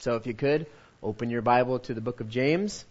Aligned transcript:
So 0.00 0.16
if 0.16 0.26
you 0.26 0.32
could, 0.32 0.66
open 1.02 1.28
your 1.28 1.42
Bible 1.42 1.78
to 1.80 1.92
the 1.92 2.00
book 2.00 2.20
of 2.20 2.30
James. 2.30 2.86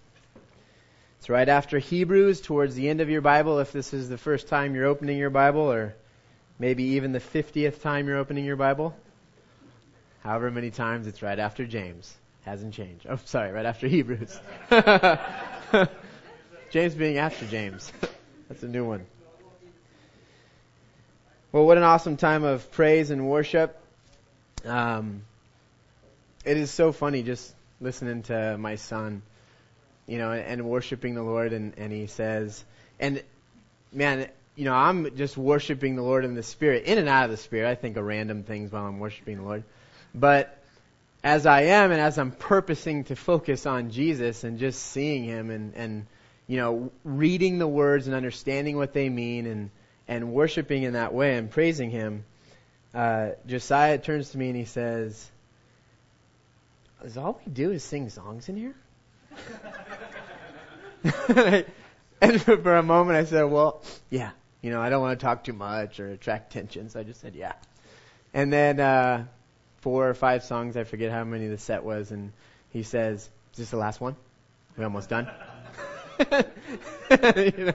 It's 1.17 1.27
right 1.27 1.49
after 1.49 1.79
Hebrews, 1.79 2.39
towards 2.39 2.75
the 2.75 2.87
end 2.87 3.01
of 3.01 3.09
your 3.09 3.21
Bible, 3.21 3.57
if 3.59 3.71
this 3.71 3.95
is 3.95 4.09
the 4.09 4.17
first 4.17 4.47
time 4.47 4.75
you're 4.75 4.85
opening 4.85 5.17
your 5.17 5.31
Bible, 5.31 5.61
or 5.61 5.95
maybe 6.59 6.83
even 6.83 7.11
the 7.11 7.19
50th 7.19 7.81
time 7.81 8.07
you're 8.07 8.17
opening 8.17 8.45
your 8.45 8.57
Bible. 8.57 8.95
However 10.21 10.51
many 10.51 10.69
times, 10.69 11.07
it's 11.07 11.23
right 11.23 11.39
after 11.39 11.65
James. 11.65 12.15
Hasn't 12.45 12.75
changed. 12.75 13.07
Oh, 13.09 13.17
sorry, 13.25 13.51
right 13.51 13.65
after 13.65 13.87
Hebrews. 13.87 14.39
James 16.69 16.93
being 16.93 17.17
after 17.17 17.47
James. 17.47 17.91
That's 18.47 18.61
a 18.61 18.67
new 18.67 18.85
one. 18.85 19.07
Well, 21.51 21.65
what 21.65 21.77
an 21.77 21.83
awesome 21.83 22.17
time 22.17 22.43
of 22.43 22.71
praise 22.71 23.09
and 23.09 23.27
worship. 23.27 23.81
Um, 24.63 25.23
it 26.45 26.57
is 26.57 26.71
so 26.71 26.91
funny 26.91 27.23
just 27.23 27.53
listening 27.81 28.23
to 28.23 28.57
my 28.57 28.75
son, 28.75 29.21
you 30.07 30.17
know, 30.17 30.31
and, 30.31 30.65
worshiping 30.65 31.15
the 31.15 31.23
Lord, 31.23 31.53
and, 31.53 31.73
and 31.77 31.91
he 31.91 32.07
says, 32.07 32.63
and 32.99 33.23
man, 33.91 34.27
you 34.55 34.65
know, 34.65 34.73
I'm 34.73 35.15
just 35.15 35.37
worshiping 35.37 35.95
the 35.95 36.01
Lord 36.01 36.25
in 36.25 36.35
the 36.35 36.43
Spirit, 36.43 36.85
in 36.85 36.97
and 36.97 37.07
out 37.07 37.25
of 37.25 37.31
the 37.31 37.37
Spirit. 37.37 37.69
I 37.69 37.75
think 37.75 37.97
of 37.97 38.03
random 38.03 38.43
things 38.43 38.71
while 38.71 38.85
I'm 38.85 38.99
worshiping 38.99 39.37
the 39.37 39.43
Lord. 39.43 39.63
But 40.13 40.57
as 41.23 41.45
I 41.45 41.61
am, 41.63 41.91
and 41.91 42.01
as 42.01 42.17
I'm 42.17 42.31
purposing 42.31 43.05
to 43.05 43.15
focus 43.15 43.65
on 43.65 43.91
Jesus 43.91 44.43
and 44.43 44.59
just 44.59 44.81
seeing 44.81 45.23
Him 45.23 45.49
and, 45.49 45.73
and 45.75 46.05
you 46.47 46.57
know, 46.57 46.91
reading 47.03 47.59
the 47.59 47.67
words 47.67 48.07
and 48.07 48.15
understanding 48.15 48.75
what 48.75 48.93
they 48.93 49.07
mean 49.07 49.45
and, 49.45 49.69
and 50.07 50.33
worshiping 50.33 50.83
in 50.83 50.93
that 50.93 51.13
way 51.13 51.35
and 51.35 51.51
praising 51.51 51.91
Him, 51.91 52.25
uh, 52.93 53.29
Josiah 53.45 53.97
turns 53.97 54.31
to 54.31 54.37
me 54.37 54.47
and 54.47 54.57
he 54.57 54.65
says, 54.65 55.29
is 57.03 57.17
all 57.17 57.39
we 57.45 57.51
do 57.51 57.71
is 57.71 57.83
sing 57.83 58.09
songs 58.09 58.49
in 58.49 58.57
here? 58.57 58.75
and 62.21 62.41
for 62.41 62.75
a 62.75 62.83
moment 62.83 63.17
I 63.17 63.23
said, 63.25 63.43
well, 63.43 63.81
yeah, 64.09 64.31
you 64.61 64.71
know, 64.71 64.81
I 64.81 64.89
don't 64.89 65.01
want 65.01 65.19
to 65.19 65.23
talk 65.23 65.43
too 65.43 65.53
much 65.53 65.99
or 65.99 66.09
attract 66.11 66.51
tension, 66.51 66.89
so 66.89 66.99
I 66.99 67.03
just 67.03 67.21
said, 67.21 67.35
yeah. 67.35 67.53
And 68.33 68.51
then, 68.51 68.79
uh, 68.79 69.25
four 69.81 70.09
or 70.09 70.13
five 70.13 70.43
songs, 70.43 70.75
I 70.75 70.83
forget 70.83 71.11
how 71.11 71.23
many 71.23 71.47
the 71.47 71.57
set 71.57 71.83
was, 71.83 72.11
and 72.11 72.31
he 72.71 72.83
says, 72.83 73.29
is 73.53 73.57
this 73.57 73.69
the 73.71 73.77
last 73.77 74.01
one? 74.01 74.15
We 74.77 74.83
almost 74.83 75.09
done? 75.09 75.29
you, 76.19 76.31
know, 77.09 77.73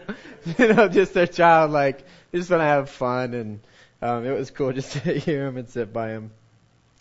you 0.59 0.75
know, 0.75 0.89
just 0.89 1.17
a 1.17 1.27
child, 1.27 1.71
like, 1.71 2.05
just 2.33 2.51
want 2.51 2.61
to 2.61 2.67
have 2.67 2.91
fun, 2.91 3.35
and 3.35 3.61
um, 4.03 4.27
it 4.27 4.37
was 4.37 4.51
cool 4.51 4.73
just 4.73 4.93
to 4.93 4.99
hear 5.19 5.47
him 5.47 5.57
and 5.57 5.69
sit 5.69 5.93
by 5.93 6.11
him. 6.11 6.31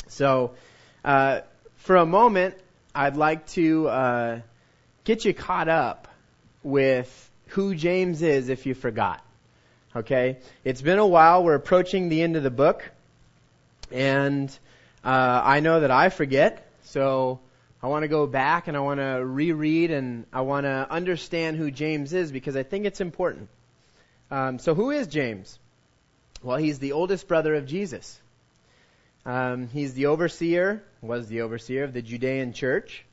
So, 0.07 0.55
uh, 1.03 1.41
for 1.83 1.97
a 1.97 2.05
moment, 2.05 2.55
I'd 2.95 3.17
like 3.17 3.45
to 3.47 3.89
uh, 3.89 4.39
get 5.03 5.25
you 5.25 5.33
caught 5.33 5.67
up 5.67 6.07
with 6.63 7.29
who 7.47 7.75
James 7.75 8.21
is 8.21 8.47
if 8.47 8.65
you 8.65 8.73
forgot. 8.73 9.21
Okay? 9.93 10.37
It's 10.63 10.81
been 10.81 10.97
a 10.97 11.05
while. 11.05 11.43
We're 11.43 11.55
approaching 11.55 12.07
the 12.07 12.21
end 12.21 12.37
of 12.37 12.43
the 12.43 12.49
book. 12.49 12.89
And 13.91 14.49
uh, 15.03 15.41
I 15.43 15.59
know 15.59 15.81
that 15.81 15.91
I 15.91 16.07
forget. 16.07 16.65
So 16.83 17.41
I 17.81 17.87
want 17.87 18.03
to 18.03 18.07
go 18.07 18.27
back 18.27 18.69
and 18.69 18.77
I 18.77 18.79
want 18.79 19.01
to 19.01 19.21
reread 19.25 19.91
and 19.91 20.25
I 20.31 20.39
want 20.39 20.63
to 20.63 20.87
understand 20.89 21.57
who 21.57 21.69
James 21.69 22.13
is 22.13 22.31
because 22.31 22.55
I 22.55 22.63
think 22.63 22.85
it's 22.85 23.01
important. 23.01 23.49
Um, 24.31 24.57
so 24.57 24.73
who 24.73 24.91
is 24.91 25.07
James? 25.07 25.59
Well, 26.41 26.57
he's 26.57 26.79
the 26.79 26.93
oldest 26.93 27.27
brother 27.27 27.55
of 27.55 27.65
Jesus. 27.65 28.21
Um, 29.25 29.67
he's 29.67 29.93
the 29.93 30.05
overseer, 30.05 30.81
was 31.03 31.27
the 31.27 31.41
overseer 31.41 31.83
of 31.83 31.91
the 31.91 32.01
Judean 32.01 32.53
church. 32.53 33.05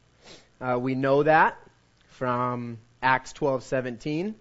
Uh, 0.60 0.78
we 0.78 0.94
know 0.94 1.24
that 1.24 1.58
from 2.10 2.78
Acts 3.02 3.32
12:17, 3.32 4.34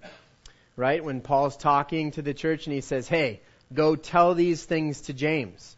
right? 0.76 1.04
When 1.04 1.22
Paul's 1.22 1.58
talking 1.58 2.12
to 2.12 2.22
the 2.22 2.36
church 2.36 2.68
and 2.68 2.74
he 2.76 2.82
says, 2.82 3.08
"Hey, 3.08 3.42
go 3.74 3.96
tell 3.96 4.36
these 4.36 4.64
things 4.64 5.02
to 5.02 5.14
James." 5.14 5.76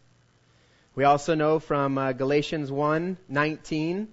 We 0.94 1.04
also 1.04 1.34
know 1.34 1.58
from 1.58 1.96
uh, 1.96 2.12
Galatians 2.12 2.70
1:19, 2.70 4.08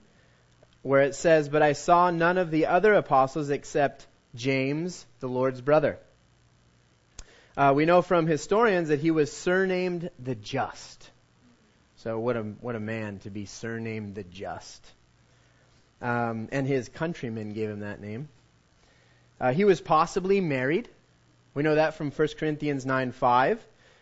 where 0.82 1.02
it 1.02 1.16
says, 1.16 1.50
"But 1.50 1.62
I 1.62 1.74
saw 1.74 2.12
none 2.12 2.38
of 2.38 2.52
the 2.52 2.68
other 2.68 2.94
apostles 2.94 3.50
except 3.50 4.08
James, 4.36 5.06
the 5.20 5.28
Lord's 5.28 5.60
brother." 5.60 6.00
Uh, 7.58 7.74
we 7.76 7.86
know 7.86 8.02
from 8.02 8.26
historians 8.26 8.88
that 8.88 9.02
he 9.02 9.12
was 9.12 9.34
surnamed 9.34 10.12
the 10.18 10.36
Just. 10.36 11.12
So 12.04 12.18
what 12.18 12.38
a 12.38 12.44
what 12.44 12.78
a 12.78 12.80
man 12.80 13.20
to 13.20 13.30
be 13.30 13.46
surnamed 13.46 14.16
the 14.16 14.24
Just. 14.24 14.86
Um, 16.02 16.48
and 16.54 16.66
his 16.66 16.88
countrymen 16.88 17.52
gave 17.52 17.70
him 17.70 17.82
that 17.82 18.00
name. 18.00 18.30
Uh, 19.38 19.52
he 19.52 19.66
was 19.66 19.82
possibly 19.82 20.40
married. 20.40 20.88
We 21.54 21.64
know 21.64 21.76
that 21.76 21.96
from 21.96 22.12
1 22.12 22.28
Corinthians 22.38 22.86
9:5, 22.86 23.58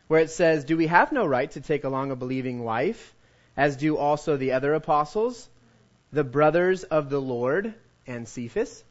where 0.09 0.21
it 0.21 0.29
says, 0.29 0.63
"Do 0.63 0.77
we 0.77 0.85
have 0.85 1.11
no 1.11 1.25
right 1.25 1.49
to 1.51 1.61
take 1.61 1.85
along 1.85 2.11
a 2.11 2.15
believing 2.15 2.63
wife, 2.63 3.15
as 3.55 3.75
do 3.75 3.97
also 3.97 4.37
the 4.37 4.51
other 4.51 4.75
apostles, 4.75 5.49
the 6.11 6.23
brothers 6.23 6.83
of 6.83 7.09
the 7.09 7.21
Lord 7.21 7.73
and 8.05 8.27
Cephas?" 8.27 8.83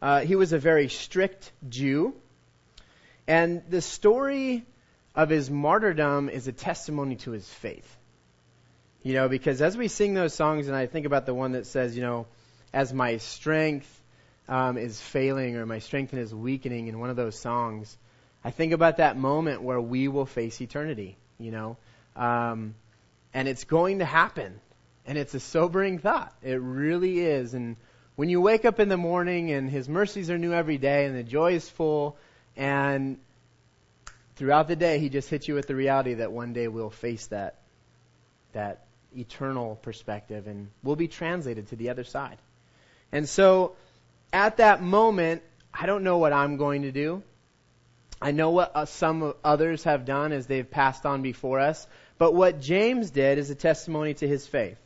Uh, 0.00 0.20
he 0.20 0.36
was 0.36 0.52
a 0.52 0.60
very 0.60 0.88
strict 0.88 1.50
Jew, 1.68 2.14
and 3.26 3.64
the 3.68 3.82
story 3.82 4.64
of 5.14 5.28
his 5.28 5.50
martyrdom 5.50 6.28
is 6.28 6.48
a 6.48 6.52
testimony 6.52 7.16
to 7.16 7.32
his 7.32 7.48
faith. 7.48 7.96
You 9.02 9.14
know, 9.14 9.28
because 9.28 9.60
as 9.60 9.76
we 9.76 9.88
sing 9.88 10.14
those 10.14 10.32
songs, 10.32 10.68
and 10.68 10.76
I 10.76 10.86
think 10.86 11.06
about 11.06 11.26
the 11.26 11.34
one 11.34 11.52
that 11.52 11.66
says, 11.66 11.96
you 11.96 12.02
know, 12.02 12.26
as 12.72 12.92
my 12.92 13.16
strength 13.18 14.00
um, 14.48 14.78
is 14.78 15.00
failing 15.00 15.56
or 15.56 15.66
my 15.66 15.80
strength 15.80 16.14
is 16.14 16.34
weakening 16.34 16.86
in 16.86 16.98
one 16.98 17.10
of 17.10 17.16
those 17.16 17.38
songs, 17.38 17.96
I 18.44 18.50
think 18.50 18.72
about 18.72 18.98
that 18.98 19.16
moment 19.16 19.62
where 19.62 19.80
we 19.80 20.08
will 20.08 20.26
face 20.26 20.60
eternity, 20.60 21.16
you 21.38 21.50
know. 21.50 21.76
Um, 22.16 22.74
and 23.34 23.48
it's 23.48 23.64
going 23.64 23.98
to 23.98 24.04
happen. 24.04 24.60
And 25.04 25.18
it's 25.18 25.34
a 25.34 25.40
sobering 25.40 25.98
thought. 25.98 26.32
It 26.42 26.60
really 26.60 27.20
is. 27.20 27.54
And 27.54 27.76
when 28.14 28.28
you 28.28 28.40
wake 28.40 28.64
up 28.64 28.78
in 28.78 28.88
the 28.88 28.96
morning 28.96 29.50
and 29.50 29.68
His 29.68 29.88
mercies 29.88 30.30
are 30.30 30.38
new 30.38 30.52
every 30.52 30.78
day 30.78 31.06
and 31.06 31.16
the 31.16 31.24
joy 31.24 31.54
is 31.54 31.68
full 31.68 32.16
and 32.56 33.18
throughout 34.42 34.66
the 34.66 34.74
day, 34.74 34.98
he 34.98 35.08
just 35.08 35.30
hits 35.30 35.46
you 35.46 35.54
with 35.54 35.68
the 35.68 35.74
reality 35.76 36.14
that 36.14 36.32
one 36.32 36.52
day 36.52 36.66
we'll 36.66 36.90
face 36.90 37.28
that, 37.28 37.60
that 38.54 38.86
eternal 39.16 39.76
perspective 39.76 40.48
and 40.48 40.68
we'll 40.82 40.96
be 40.96 41.06
translated 41.06 41.68
to 41.68 41.76
the 41.76 41.90
other 41.90 42.02
side. 42.02 42.38
And 43.12 43.28
so, 43.28 43.76
at 44.32 44.56
that 44.56 44.82
moment, 44.82 45.42
I 45.72 45.86
don't 45.86 46.02
know 46.02 46.18
what 46.18 46.32
I'm 46.32 46.56
going 46.56 46.82
to 46.82 46.90
do. 46.90 47.22
I 48.20 48.32
know 48.32 48.50
what 48.50 48.72
uh, 48.74 48.84
some 48.84 49.32
others 49.44 49.84
have 49.84 50.04
done 50.04 50.32
as 50.32 50.48
they've 50.48 50.68
passed 50.68 51.06
on 51.06 51.22
before 51.22 51.60
us. 51.60 51.86
But 52.18 52.34
what 52.34 52.60
James 52.60 53.12
did 53.12 53.38
is 53.38 53.48
a 53.48 53.54
testimony 53.54 54.14
to 54.14 54.26
his 54.26 54.44
faith. 54.48 54.78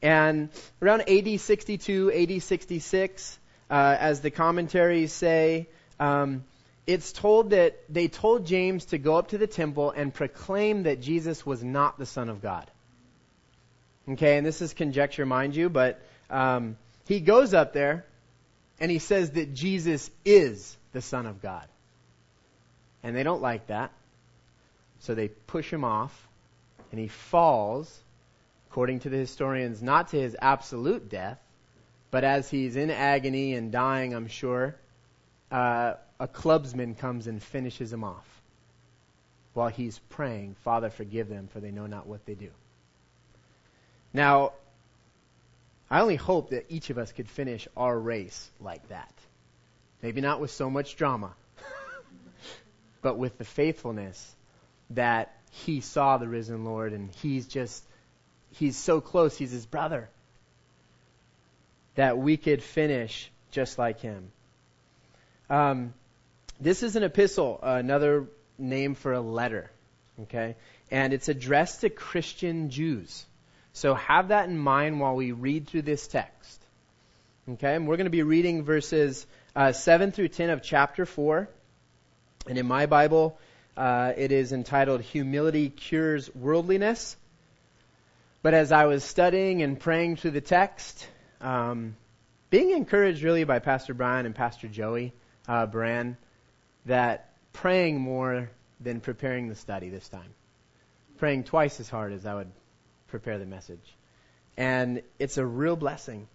And 0.00 0.48
around 0.80 1.02
AD 1.06 1.38
62, 1.38 2.12
AD 2.12 2.42
66, 2.42 3.38
uh, 3.68 3.96
as 4.00 4.22
the 4.22 4.30
commentaries 4.30 5.12
say, 5.12 5.68
um, 6.00 6.44
it's 6.86 7.12
told 7.12 7.50
that 7.50 7.82
they 7.88 8.08
told 8.08 8.46
James 8.46 8.86
to 8.86 8.98
go 8.98 9.16
up 9.16 9.28
to 9.28 9.38
the 9.38 9.46
temple 9.46 9.90
and 9.90 10.14
proclaim 10.14 10.84
that 10.84 11.00
Jesus 11.00 11.44
was 11.44 11.62
not 11.62 11.98
the 11.98 12.06
Son 12.06 12.28
of 12.28 12.40
God. 12.40 12.70
Okay, 14.08 14.36
and 14.36 14.46
this 14.46 14.62
is 14.62 14.72
conjecture, 14.72 15.26
mind 15.26 15.56
you, 15.56 15.68
but 15.68 16.00
um, 16.30 16.76
he 17.08 17.18
goes 17.18 17.54
up 17.54 17.72
there 17.72 18.04
and 18.78 18.90
he 18.90 19.00
says 19.00 19.32
that 19.32 19.52
Jesus 19.52 20.10
is 20.24 20.76
the 20.92 21.02
Son 21.02 21.26
of 21.26 21.42
God. 21.42 21.66
And 23.02 23.16
they 23.16 23.24
don't 23.24 23.42
like 23.42 23.66
that. 23.66 23.90
So 25.00 25.14
they 25.14 25.28
push 25.28 25.72
him 25.72 25.84
off 25.84 26.28
and 26.92 27.00
he 27.00 27.08
falls, 27.08 28.00
according 28.70 29.00
to 29.00 29.08
the 29.08 29.16
historians, 29.16 29.82
not 29.82 30.08
to 30.08 30.20
his 30.20 30.36
absolute 30.40 31.08
death, 31.08 31.38
but 32.12 32.22
as 32.22 32.48
he's 32.48 32.76
in 32.76 32.90
agony 32.90 33.54
and 33.54 33.72
dying, 33.72 34.14
I'm 34.14 34.28
sure, 34.28 34.76
uh, 35.50 35.94
a 36.18 36.26
clubsman 36.26 36.94
comes 36.94 37.26
and 37.26 37.42
finishes 37.42 37.92
him 37.92 38.04
off 38.04 38.26
while 39.56 39.68
he's 39.68 39.98
praying, 40.10 40.54
Father, 40.64 40.90
forgive 40.90 41.28
them, 41.28 41.48
for 41.48 41.60
they 41.60 41.70
know 41.70 41.86
not 41.86 42.06
what 42.06 42.24
they 42.26 42.34
do. 42.34 42.50
Now, 44.12 44.52
I 45.90 46.00
only 46.00 46.16
hope 46.16 46.50
that 46.50 46.66
each 46.68 46.90
of 46.90 46.98
us 46.98 47.12
could 47.12 47.28
finish 47.28 47.66
our 47.76 47.98
race 47.98 48.50
like 48.60 48.86
that. 48.88 49.12
Maybe 50.02 50.20
not 50.20 50.40
with 50.40 50.50
so 50.50 50.68
much 50.68 50.96
drama, 50.96 51.32
but 53.02 53.16
with 53.16 53.38
the 53.38 53.44
faithfulness 53.44 54.34
that 54.90 55.34
he 55.50 55.80
saw 55.80 56.18
the 56.18 56.28
risen 56.28 56.64
Lord 56.64 56.92
and 56.92 57.10
he's 57.22 57.46
just, 57.46 57.82
he's 58.52 58.76
so 58.76 59.00
close, 59.00 59.36
he's 59.38 59.52
his 59.52 59.64
brother, 59.64 60.08
that 61.94 62.18
we 62.18 62.36
could 62.36 62.62
finish 62.62 63.30
just 63.52 63.78
like 63.78 64.00
him. 64.00 64.30
Um, 65.48 65.94
this 66.60 66.82
is 66.82 66.96
an 66.96 67.02
epistle, 67.02 67.58
another 67.62 68.26
name 68.58 68.94
for 68.94 69.12
a 69.12 69.20
letter. 69.20 69.70
Okay? 70.22 70.56
And 70.90 71.12
it's 71.12 71.28
addressed 71.28 71.82
to 71.82 71.90
Christian 71.90 72.70
Jews. 72.70 73.24
So 73.72 73.94
have 73.94 74.28
that 74.28 74.48
in 74.48 74.56
mind 74.56 75.00
while 75.00 75.14
we 75.14 75.32
read 75.32 75.66
through 75.66 75.82
this 75.82 76.06
text. 76.06 76.62
Okay, 77.48 77.76
and 77.76 77.86
we're 77.86 77.96
going 77.96 78.06
to 78.06 78.10
be 78.10 78.24
reading 78.24 78.64
verses 78.64 79.24
uh, 79.54 79.70
7 79.70 80.10
through 80.10 80.28
10 80.28 80.50
of 80.50 80.62
chapter 80.62 81.06
4. 81.06 81.48
And 82.48 82.58
in 82.58 82.66
my 82.66 82.86
Bible, 82.86 83.38
uh, 83.76 84.14
it 84.16 84.32
is 84.32 84.52
entitled 84.52 85.00
Humility 85.02 85.68
Cures 85.68 86.34
Worldliness. 86.34 87.16
But 88.42 88.54
as 88.54 88.72
I 88.72 88.86
was 88.86 89.04
studying 89.04 89.62
and 89.62 89.78
praying 89.78 90.16
through 90.16 90.32
the 90.32 90.40
text, 90.40 91.06
um, 91.40 91.96
being 92.50 92.70
encouraged 92.70 93.22
really 93.22 93.44
by 93.44 93.60
Pastor 93.60 93.94
Brian 93.94 94.26
and 94.26 94.34
Pastor 94.34 94.66
Joey 94.66 95.12
uh, 95.46 95.66
Brand, 95.66 96.16
that 96.86 97.30
praying 97.52 98.00
more 98.00 98.50
than 98.80 99.00
preparing 99.00 99.48
the 99.48 99.54
study 99.54 99.88
this 99.88 100.08
time. 100.08 100.34
Praying 101.18 101.44
twice 101.44 101.80
as 101.80 101.88
hard 101.88 102.12
as 102.12 102.26
I 102.26 102.34
would 102.34 102.50
prepare 103.08 103.38
the 103.38 103.46
message. 103.46 103.96
And 104.56 105.02
it's 105.18 105.38
a 105.38 105.46
real 105.46 105.76
blessing 105.76 106.28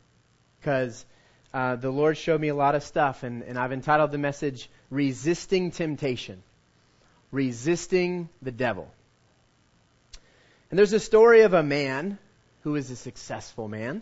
because 0.59 1.05
uh, 1.53 1.75
the 1.75 1.89
Lord 1.89 2.17
showed 2.17 2.39
me 2.39 2.47
a 2.47 2.55
lot 2.55 2.75
of 2.75 2.83
stuff, 2.83 3.23
and, 3.23 3.43
and 3.43 3.57
I've 3.57 3.71
entitled 3.71 4.11
the 4.11 4.17
message 4.17 4.69
Resisting 4.89 5.71
Temptation. 5.71 6.43
Resisting 7.31 8.29
the 8.41 8.51
Devil. 8.51 8.89
And 10.69 10.77
there's 10.77 10.93
a 10.93 10.99
story 10.99 11.41
of 11.41 11.53
a 11.53 11.63
man 11.63 12.17
who 12.61 12.75
is 12.75 12.91
a 12.91 12.95
successful 12.95 13.67
man. 13.67 14.01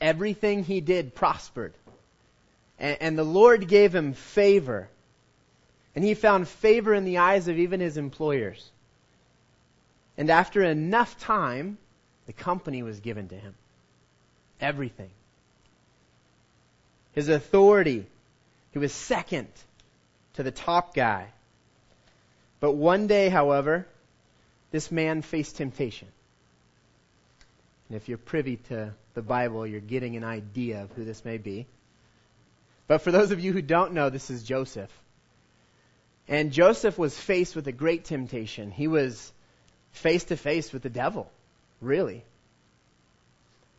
Everything 0.00 0.64
he 0.64 0.80
did 0.80 1.14
prospered. 1.14 1.74
And, 2.84 2.98
and 3.00 3.18
the 3.18 3.24
Lord 3.24 3.66
gave 3.66 3.94
him 3.94 4.12
favor. 4.12 4.90
And 5.96 6.04
he 6.04 6.12
found 6.12 6.46
favor 6.46 6.92
in 6.92 7.04
the 7.04 7.16
eyes 7.16 7.48
of 7.48 7.58
even 7.58 7.80
his 7.80 7.96
employers. 7.96 8.70
And 10.18 10.28
after 10.28 10.62
enough 10.62 11.18
time, 11.18 11.78
the 12.26 12.34
company 12.34 12.82
was 12.82 13.00
given 13.00 13.28
to 13.28 13.36
him. 13.36 13.54
Everything. 14.60 15.08
His 17.12 17.30
authority, 17.30 18.04
he 18.72 18.78
was 18.78 18.92
second 18.92 19.48
to 20.34 20.42
the 20.42 20.50
top 20.50 20.94
guy. 20.94 21.28
But 22.60 22.72
one 22.72 23.06
day, 23.06 23.30
however, 23.30 23.86
this 24.72 24.92
man 24.92 25.22
faced 25.22 25.56
temptation. 25.56 26.08
And 27.88 27.96
if 27.96 28.10
you're 28.10 28.18
privy 28.18 28.58
to 28.68 28.92
the 29.14 29.22
Bible, 29.22 29.66
you're 29.66 29.80
getting 29.80 30.16
an 30.16 30.24
idea 30.24 30.82
of 30.82 30.90
who 30.92 31.04
this 31.04 31.24
may 31.24 31.38
be. 31.38 31.66
But 32.86 32.98
for 32.98 33.10
those 33.10 33.30
of 33.30 33.40
you 33.40 33.52
who 33.52 33.62
don't 33.62 33.92
know, 33.92 34.10
this 34.10 34.30
is 34.30 34.42
Joseph. 34.42 34.90
And 36.28 36.52
Joseph 36.52 36.98
was 36.98 37.18
faced 37.18 37.56
with 37.56 37.66
a 37.66 37.72
great 37.72 38.04
temptation. 38.04 38.70
He 38.70 38.88
was 38.88 39.32
face 39.92 40.24
to 40.24 40.36
face 40.36 40.72
with 40.72 40.82
the 40.82 40.90
devil, 40.90 41.30
really. 41.80 42.24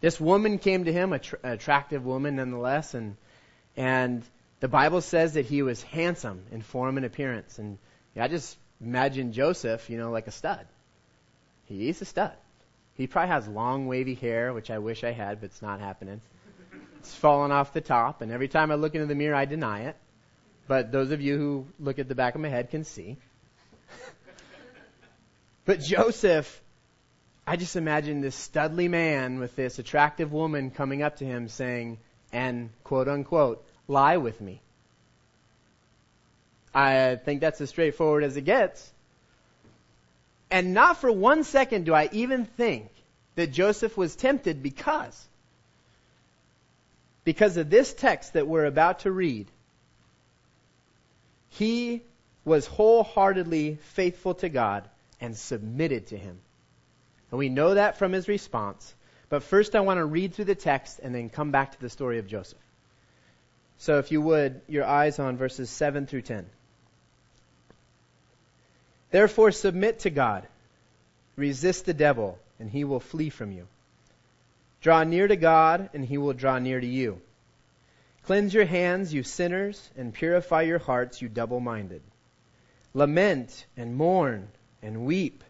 This 0.01 0.19
woman 0.19 0.59
came 0.59 0.85
to 0.85 0.93
him, 0.93 1.13
an 1.13 1.19
tr- 1.19 1.35
attractive 1.43 2.05
woman 2.05 2.35
nonetheless, 2.35 2.93
and 2.93 3.17
and 3.77 4.23
the 4.59 4.67
Bible 4.67 5.01
says 5.01 5.33
that 5.33 5.45
he 5.45 5.61
was 5.61 5.81
handsome 5.83 6.43
in 6.51 6.61
form 6.61 6.97
and 6.97 7.05
appearance. 7.05 7.59
And 7.59 7.77
I 8.15 8.27
just 8.27 8.57
imagine 8.79 9.33
Joseph, 9.33 9.89
you 9.89 9.97
know, 9.97 10.11
like 10.11 10.27
a 10.27 10.31
stud. 10.31 10.65
He's 11.65 12.01
a 12.01 12.05
stud. 12.05 12.33
He 12.95 13.07
probably 13.07 13.29
has 13.29 13.47
long 13.47 13.87
wavy 13.87 14.15
hair, 14.15 14.53
which 14.53 14.71
I 14.71 14.79
wish 14.79 15.03
I 15.03 15.11
had, 15.11 15.41
but 15.41 15.47
it's 15.47 15.61
not 15.61 15.81
happening. 15.81 16.21
It's 17.05 17.13
falling 17.13 17.51
off 17.51 17.71
the 17.71 17.81
top, 17.81 18.23
and 18.23 18.31
every 18.31 18.47
time 18.47 18.71
I 18.71 18.75
look 18.75 18.95
into 18.95 19.05
the 19.05 19.13
mirror, 19.13 19.35
I 19.35 19.45
deny 19.45 19.81
it. 19.81 19.95
But 20.67 20.91
those 20.91 21.11
of 21.11 21.21
you 21.21 21.37
who 21.37 21.67
look 21.79 21.99
at 21.99 22.07
the 22.07 22.15
back 22.15 22.33
of 22.33 22.41
my 22.41 22.49
head 22.49 22.71
can 22.71 22.83
see. 22.83 23.17
But 25.65 25.81
Joseph, 25.81 26.61
I 27.45 27.57
just 27.57 27.75
imagine 27.75 28.21
this 28.21 28.35
studly 28.35 28.89
man 28.89 29.39
with 29.39 29.55
this 29.55 29.77
attractive 29.77 30.33
woman 30.33 30.71
coming 30.71 31.03
up 31.03 31.17
to 31.17 31.25
him 31.25 31.47
saying, 31.47 31.99
and 32.33 32.71
quote 32.83 33.07
unquote, 33.07 33.63
lie 33.87 34.17
with 34.17 34.41
me. 34.41 34.61
I 36.73 37.17
think 37.23 37.41
that's 37.41 37.61
as 37.61 37.69
straightforward 37.69 38.23
as 38.23 38.35
it 38.35 38.45
gets. 38.45 38.91
And 40.49 40.73
not 40.73 40.97
for 40.97 41.11
one 41.11 41.43
second 41.43 41.85
do 41.85 41.93
I 41.93 42.09
even 42.11 42.45
think 42.45 42.89
that 43.35 43.51
Joseph 43.51 43.95
was 43.95 44.15
tempted 44.15 44.63
because, 44.63 45.27
because 47.25 47.57
of 47.57 47.69
this 47.69 47.93
text 47.93 48.33
that 48.33 48.47
we're 48.47 48.65
about 48.65 48.99
to 48.99 49.11
read, 49.11 49.47
he 51.49 52.03
was 52.45 52.67
wholeheartedly 52.67 53.79
faithful 53.81 54.35
to 54.35 54.47
God 54.47 54.87
and 55.19 55.35
submitted 55.35 56.07
to 56.07 56.17
him. 56.17 56.39
And 57.31 57.39
we 57.39 57.49
know 57.49 57.73
that 57.73 57.97
from 57.97 58.13
his 58.13 58.27
response. 58.27 58.93
But 59.27 59.43
first, 59.43 59.75
I 59.75 59.81
want 59.81 59.97
to 59.97 60.05
read 60.05 60.35
through 60.35 60.45
the 60.45 60.55
text 60.55 60.99
and 61.01 61.13
then 61.13 61.29
come 61.29 61.51
back 61.51 61.71
to 61.71 61.81
the 61.81 61.89
story 61.89 62.19
of 62.19 62.27
Joseph. 62.27 62.59
So, 63.79 63.97
if 63.97 64.11
you 64.11 64.21
would, 64.21 64.61
your 64.67 64.85
eyes 64.85 65.19
on 65.19 65.35
verses 65.35 65.69
7 65.69 66.05
through 66.05 66.21
10. 66.21 66.45
Therefore, 69.09 69.51
submit 69.51 69.99
to 69.99 70.09
God. 70.09 70.47
Resist 71.35 71.85
the 71.85 71.93
devil, 71.93 72.39
and 72.59 72.69
he 72.69 72.83
will 72.83 72.99
flee 72.99 73.29
from 73.29 73.51
you. 73.51 73.67
Draw 74.85 75.05
near 75.05 75.27
to 75.27 75.35
God, 75.35 75.89
and 75.95 76.05
he 76.05 76.19
will 76.19 76.33
draw 76.33 76.59
near 76.59 76.79
to 76.79 76.85
you. 76.85 77.19
Cleanse 78.21 78.53
your 78.53 78.65
hands, 78.65 79.11
you 79.11 79.23
sinners, 79.23 79.89
and 79.97 80.13
purify 80.13 80.61
your 80.61 80.77
hearts, 80.77 81.23
you 81.23 81.27
double 81.27 81.59
minded. 81.59 82.03
Lament 82.93 83.65
and 83.75 83.95
mourn 83.95 84.47
and 84.83 85.07
weep. 85.07 85.43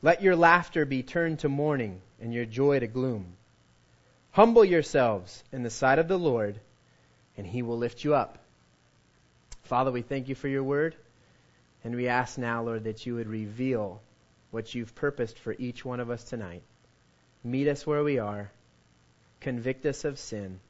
Let 0.00 0.22
your 0.22 0.34
laughter 0.34 0.86
be 0.86 1.02
turned 1.02 1.40
to 1.40 1.50
mourning 1.50 2.00
and 2.22 2.32
your 2.32 2.46
joy 2.46 2.80
to 2.80 2.86
gloom. 2.86 3.34
Humble 4.30 4.64
yourselves 4.64 5.44
in 5.52 5.62
the 5.62 5.68
sight 5.68 5.98
of 5.98 6.08
the 6.08 6.18
Lord, 6.18 6.58
and 7.36 7.46
he 7.46 7.60
will 7.60 7.76
lift 7.76 8.02
you 8.02 8.14
up. 8.14 8.38
Father, 9.64 9.92
we 9.92 10.00
thank 10.00 10.30
you 10.30 10.34
for 10.34 10.48
your 10.48 10.64
word, 10.64 10.96
and 11.84 11.94
we 11.94 12.08
ask 12.08 12.38
now, 12.38 12.62
Lord, 12.62 12.84
that 12.84 13.04
you 13.04 13.16
would 13.16 13.28
reveal 13.28 14.00
what 14.50 14.74
you've 14.74 14.94
purposed 14.94 15.38
for 15.38 15.54
each 15.58 15.84
one 15.84 16.00
of 16.00 16.08
us 16.08 16.24
tonight. 16.24 16.62
Meet 17.44 17.68
us 17.68 17.86
where 17.86 18.04
we 18.04 18.18
are, 18.18 18.50
convict 19.40 19.84
us 19.86 20.04
of 20.04 20.18
sin, 20.18 20.60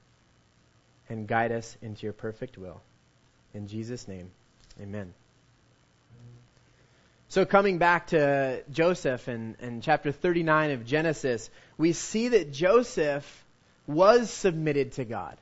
and 1.08 1.26
guide 1.26 1.52
us 1.52 1.76
into 1.82 2.04
your 2.04 2.12
perfect 2.12 2.56
will. 2.56 2.80
In 3.52 3.68
Jesus' 3.68 4.08
name, 4.08 4.30
amen. 4.80 5.12
So 7.28 7.46
coming 7.46 7.78
back 7.78 8.08
to 8.08 8.62
Joseph 8.70 9.26
and, 9.28 9.56
and 9.60 9.82
chapter 9.82 10.12
39 10.12 10.72
of 10.72 10.84
Genesis, 10.84 11.48
we 11.78 11.92
see 11.92 12.28
that 12.28 12.52
Joseph 12.52 13.44
was 13.86 14.30
submitted 14.30 14.92
to 14.92 15.04
God. 15.04 15.36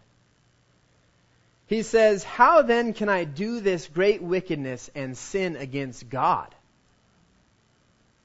He 1.66 1.82
says, 1.82 2.24
How 2.24 2.62
then 2.62 2.94
can 2.94 3.08
I 3.08 3.24
do 3.24 3.60
this 3.60 3.86
great 3.86 4.22
wickedness 4.22 4.90
and 4.94 5.16
sin 5.16 5.56
against 5.56 6.08
God? 6.08 6.52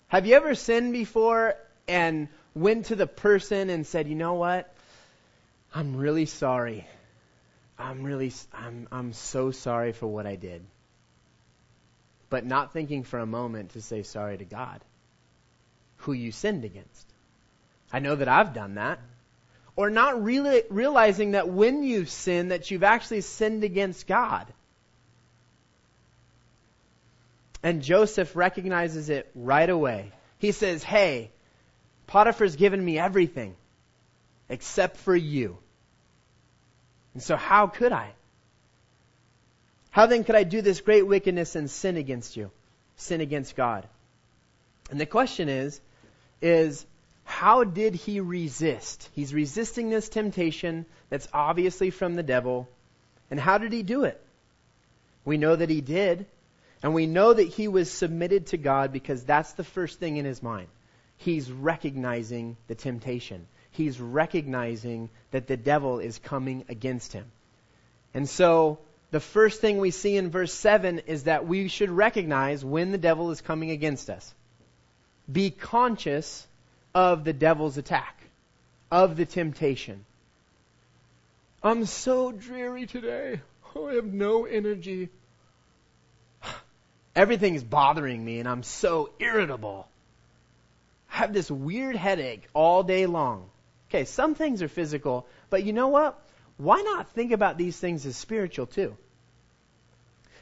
Have 0.08 0.26
you 0.26 0.36
ever 0.36 0.56
sinned 0.56 0.94
before 0.94 1.56
and 1.88 2.28
went 2.56 2.88
to 2.88 2.96
the 2.96 3.08
person 3.08 3.70
and 3.70 3.86
said, 3.86 4.08
You 4.08 4.16
know 4.16 4.34
what? 4.34 4.74
I'm 5.74 5.96
really 5.98 6.26
sorry. 6.26 6.88
I'm 7.78 8.04
really, 8.04 8.32
I'm, 8.54 8.88
I'm 8.92 9.14
so 9.14 9.52
sorry 9.52 9.92
for 9.92 10.08
what 10.08 10.26
I 10.26 10.36
did 10.38 10.66
but 12.30 12.46
not 12.46 12.74
thinking 12.74 13.04
for 13.04 13.20
a 13.20 13.26
moment 13.26 13.72
to 13.72 13.82
say 13.82 14.04
sorry 14.04 14.38
to 14.38 14.46
God, 14.46 14.82
who 15.98 16.14
you 16.14 16.32
sinned 16.32 16.66
against. 16.66 17.08
I 17.94 18.00
know 18.00 18.16
that 18.16 18.28
I've 18.28 18.54
done 18.54 18.76
that. 18.76 19.00
Or 19.78 19.90
not 19.90 20.24
really 20.24 20.64
realizing 20.70 21.32
that 21.32 21.50
when 21.50 21.84
you 21.84 22.06
sin, 22.06 22.50
that 22.50 22.72
you've 22.72 22.84
actually 22.84 23.22
sinned 23.22 23.64
against 23.64 24.08
God. 24.08 24.48
And 27.62 27.82
Joseph 27.82 28.36
recognizes 28.36 29.10
it 29.10 29.30
right 29.36 29.70
away. 29.70 30.12
He 30.38 30.52
says, 30.52 30.84
Hey, 30.84 31.32
Potiphar's 32.08 32.56
given 32.56 32.84
me 32.84 33.00
everything 33.00 33.56
except 34.50 34.98
for 34.98 35.16
you. 35.16 35.58
And 37.14 37.24
so 37.24 37.36
how 37.36 37.68
could 37.68 37.92
I? 37.92 38.12
How 39.90 40.06
then 40.06 40.24
could 40.24 40.36
I 40.36 40.44
do 40.44 40.62
this 40.62 40.82
great 40.82 41.08
wickedness 41.08 41.56
and 41.56 41.70
sin 41.70 41.96
against 41.96 42.36
you? 42.36 42.52
Sin 42.98 43.22
against 43.22 43.56
God. 43.56 43.88
And 44.92 45.00
the 45.00 45.06
question 45.06 45.50
is, 45.50 45.80
is 46.42 46.86
how 47.24 47.64
did 47.64 47.96
he 47.96 48.20
resist? 48.20 49.10
He's 49.14 49.34
resisting 49.34 49.90
this 49.90 50.10
temptation 50.10 50.86
that's 51.10 51.28
obviously 51.34 51.90
from 51.90 52.16
the 52.16 52.24
devil. 52.24 52.68
And 53.32 53.40
how 53.40 53.58
did 53.58 53.72
he 53.74 53.84
do 53.84 54.04
it? 54.04 54.22
We 55.24 55.38
know 55.38 55.56
that 55.56 55.70
he 55.70 55.82
did. 55.82 56.26
And 56.84 56.94
we 56.94 57.08
know 57.08 57.34
that 57.34 57.48
he 57.48 57.68
was 57.68 57.90
submitted 57.90 58.48
to 58.48 58.58
God 58.58 58.92
because 58.94 59.24
that's 59.24 59.54
the 59.54 59.64
first 59.64 60.00
thing 60.00 60.18
in 60.18 60.26
his 60.26 60.44
mind. 60.44 60.68
He's 61.18 61.52
recognizing 61.52 62.58
the 62.68 62.76
temptation. 62.76 63.48
He's 63.72 64.00
recognizing 64.00 65.10
that 65.32 65.48
the 65.48 65.58
devil 65.58 66.00
is 66.00 66.20
coming 66.20 66.66
against 66.70 67.14
him. 67.14 67.26
And 68.14 68.30
so 68.30 68.80
the 69.12 69.20
first 69.20 69.62
thing 69.62 69.78
we 69.78 69.92
see 69.92 70.18
in 70.18 70.30
verse 70.30 70.54
7 70.54 71.00
is 71.00 71.24
that 71.24 71.48
we 71.48 71.68
should 71.68 71.90
recognize 71.90 72.64
when 72.64 72.92
the 72.92 72.98
devil 72.98 73.32
is 73.32 73.42
coming 73.42 73.72
against 73.72 74.10
us. 74.10 74.34
Be 75.32 75.50
conscious 75.50 76.46
of 76.94 77.24
the 77.24 77.34
devil's 77.34 77.78
attack, 77.78 78.18
of 78.92 79.18
the 79.18 79.26
temptation. 79.26 80.06
I'm 81.64 81.86
so 81.86 82.32
dreary 82.32 82.86
today. 82.86 83.42
Oh, 83.76 83.88
I 83.88 83.96
have 83.96 84.06
no 84.06 84.46
energy. 84.46 85.10
Everything's 87.16 87.64
bothering 87.64 88.24
me 88.24 88.40
and 88.40 88.48
I'm 88.48 88.64
so 88.64 89.10
irritable. 89.20 89.88
Have 91.16 91.32
this 91.32 91.50
weird 91.50 91.96
headache 91.96 92.46
all 92.54 92.84
day 92.84 93.06
long. 93.06 93.50
Okay, 93.90 94.04
some 94.04 94.36
things 94.36 94.62
are 94.62 94.68
physical, 94.68 95.26
but 95.50 95.64
you 95.64 95.72
know 95.72 95.88
what? 95.88 96.20
Why 96.58 96.82
not 96.82 97.08
think 97.12 97.32
about 97.32 97.58
these 97.58 97.78
things 97.80 98.06
as 98.06 98.18
spiritual 98.18 98.66
too? 98.66 98.98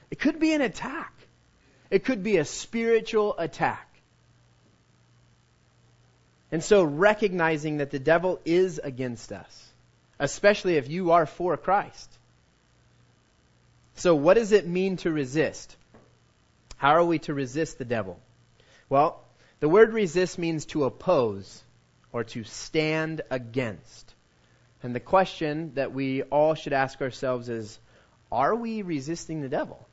It 0.10 0.20
could 0.20 0.40
be 0.40 0.52
an 0.54 0.62
attack. 0.62 1.14
It 1.92 2.04
could 2.04 2.24
be 2.24 2.38
a 2.38 2.46
spiritual 2.46 3.36
attack. 3.38 3.88
And 6.52 6.64
so 6.64 6.84
recognizing 6.84 7.78
that 7.78 7.92
the 7.92 8.00
devil 8.00 8.40
is 8.44 8.80
against 8.84 9.32
us, 9.32 9.70
especially 10.18 10.78
if 10.78 10.90
you 10.90 11.12
are 11.12 11.28
for 11.28 11.56
Christ. 11.56 12.10
So 13.98 14.16
what 14.16 14.38
does 14.38 14.54
it 14.54 14.66
mean 14.66 14.98
to 14.98 15.12
resist? 15.12 15.76
How 16.78 16.96
are 16.96 17.06
we 17.06 17.20
to 17.20 17.34
resist 17.36 17.78
the 17.78 17.86
devil? 17.86 18.20
Well, 18.90 19.23
the 19.64 19.70
word 19.70 19.94
resist 19.94 20.38
means 20.38 20.66
to 20.66 20.84
oppose 20.84 21.64
or 22.12 22.26
to 22.26 22.44
stand 22.44 23.22
against. 23.32 24.14
And 24.84 24.94
the 24.94 25.00
question 25.00 25.72
that 25.76 25.94
we 25.94 26.22
all 26.24 26.54
should 26.54 26.74
ask 26.74 27.02
ourselves 27.02 27.48
is, 27.48 27.80
are 28.30 28.54
we 28.54 28.82
resisting 28.82 29.40
the 29.40 29.48
devil? 29.48 29.88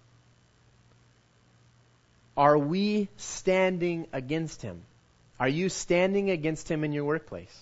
Are 2.37 2.59
we 2.59 3.11
standing 3.17 4.09
against 4.13 4.61
him? 4.61 4.83
Are 5.39 5.49
you 5.49 5.69
standing 5.69 6.31
against 6.31 6.69
him 6.69 6.83
in 6.83 6.91
your 6.91 7.05
workplace? 7.05 7.57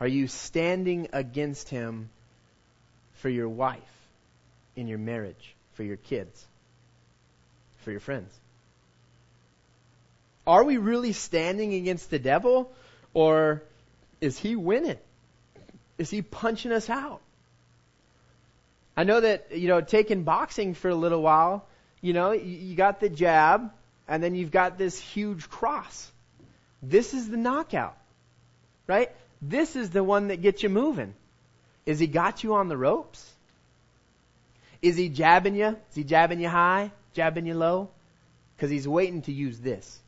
Are 0.00 0.08
you 0.08 0.26
standing 0.26 1.08
against 1.12 1.68
him 1.68 2.08
for 3.16 3.28
your 3.28 3.50
wife, 3.50 3.82
in 4.74 4.88
your 4.88 4.96
marriage, 4.96 5.54
for 5.74 5.82
your 5.82 5.98
kids, 5.98 6.46
for 7.82 7.90
your 7.90 8.00
friends? 8.00 8.32
Are 10.46 10.62
we 10.64 10.76
really 10.76 11.12
standing 11.12 11.74
against 11.74 12.10
the 12.10 12.18
devil 12.18 12.72
or 13.12 13.62
is 14.20 14.38
he 14.38 14.56
winning? 14.56 14.98
Is 15.98 16.10
he 16.10 16.22
punching 16.22 16.72
us 16.72 16.90
out? 16.90 17.20
I 18.96 19.04
know 19.04 19.20
that, 19.20 19.56
you 19.56 19.68
know, 19.68 19.80
taking 19.80 20.22
boxing 20.22 20.74
for 20.74 20.88
a 20.88 20.94
little 20.94 21.22
while, 21.22 21.66
you 22.00 22.12
know, 22.12 22.32
you 22.32 22.76
got 22.76 23.00
the 23.00 23.08
jab 23.08 23.70
and 24.06 24.22
then 24.22 24.34
you've 24.34 24.50
got 24.50 24.78
this 24.78 24.98
huge 25.00 25.48
cross. 25.48 26.10
This 26.82 27.14
is 27.14 27.28
the 27.28 27.36
knockout, 27.36 27.96
right? 28.86 29.10
This 29.40 29.76
is 29.76 29.90
the 29.90 30.04
one 30.04 30.28
that 30.28 30.42
gets 30.42 30.62
you 30.62 30.68
moving. 30.68 31.14
Is 31.86 31.98
he 31.98 32.06
got 32.06 32.44
you 32.44 32.54
on 32.54 32.68
the 32.68 32.76
ropes? 32.76 33.32
Is 34.82 34.96
he 34.96 35.08
jabbing 35.08 35.54
you? 35.54 35.76
Is 35.90 35.94
he 35.94 36.04
jabbing 36.04 36.40
you 36.40 36.48
high, 36.48 36.92
jabbing 37.14 37.46
you 37.46 37.54
low? 37.54 37.88
Because 38.54 38.70
he's 38.70 38.86
waiting 38.86 39.22
to 39.22 39.32
use 39.32 39.58
this. 39.58 40.00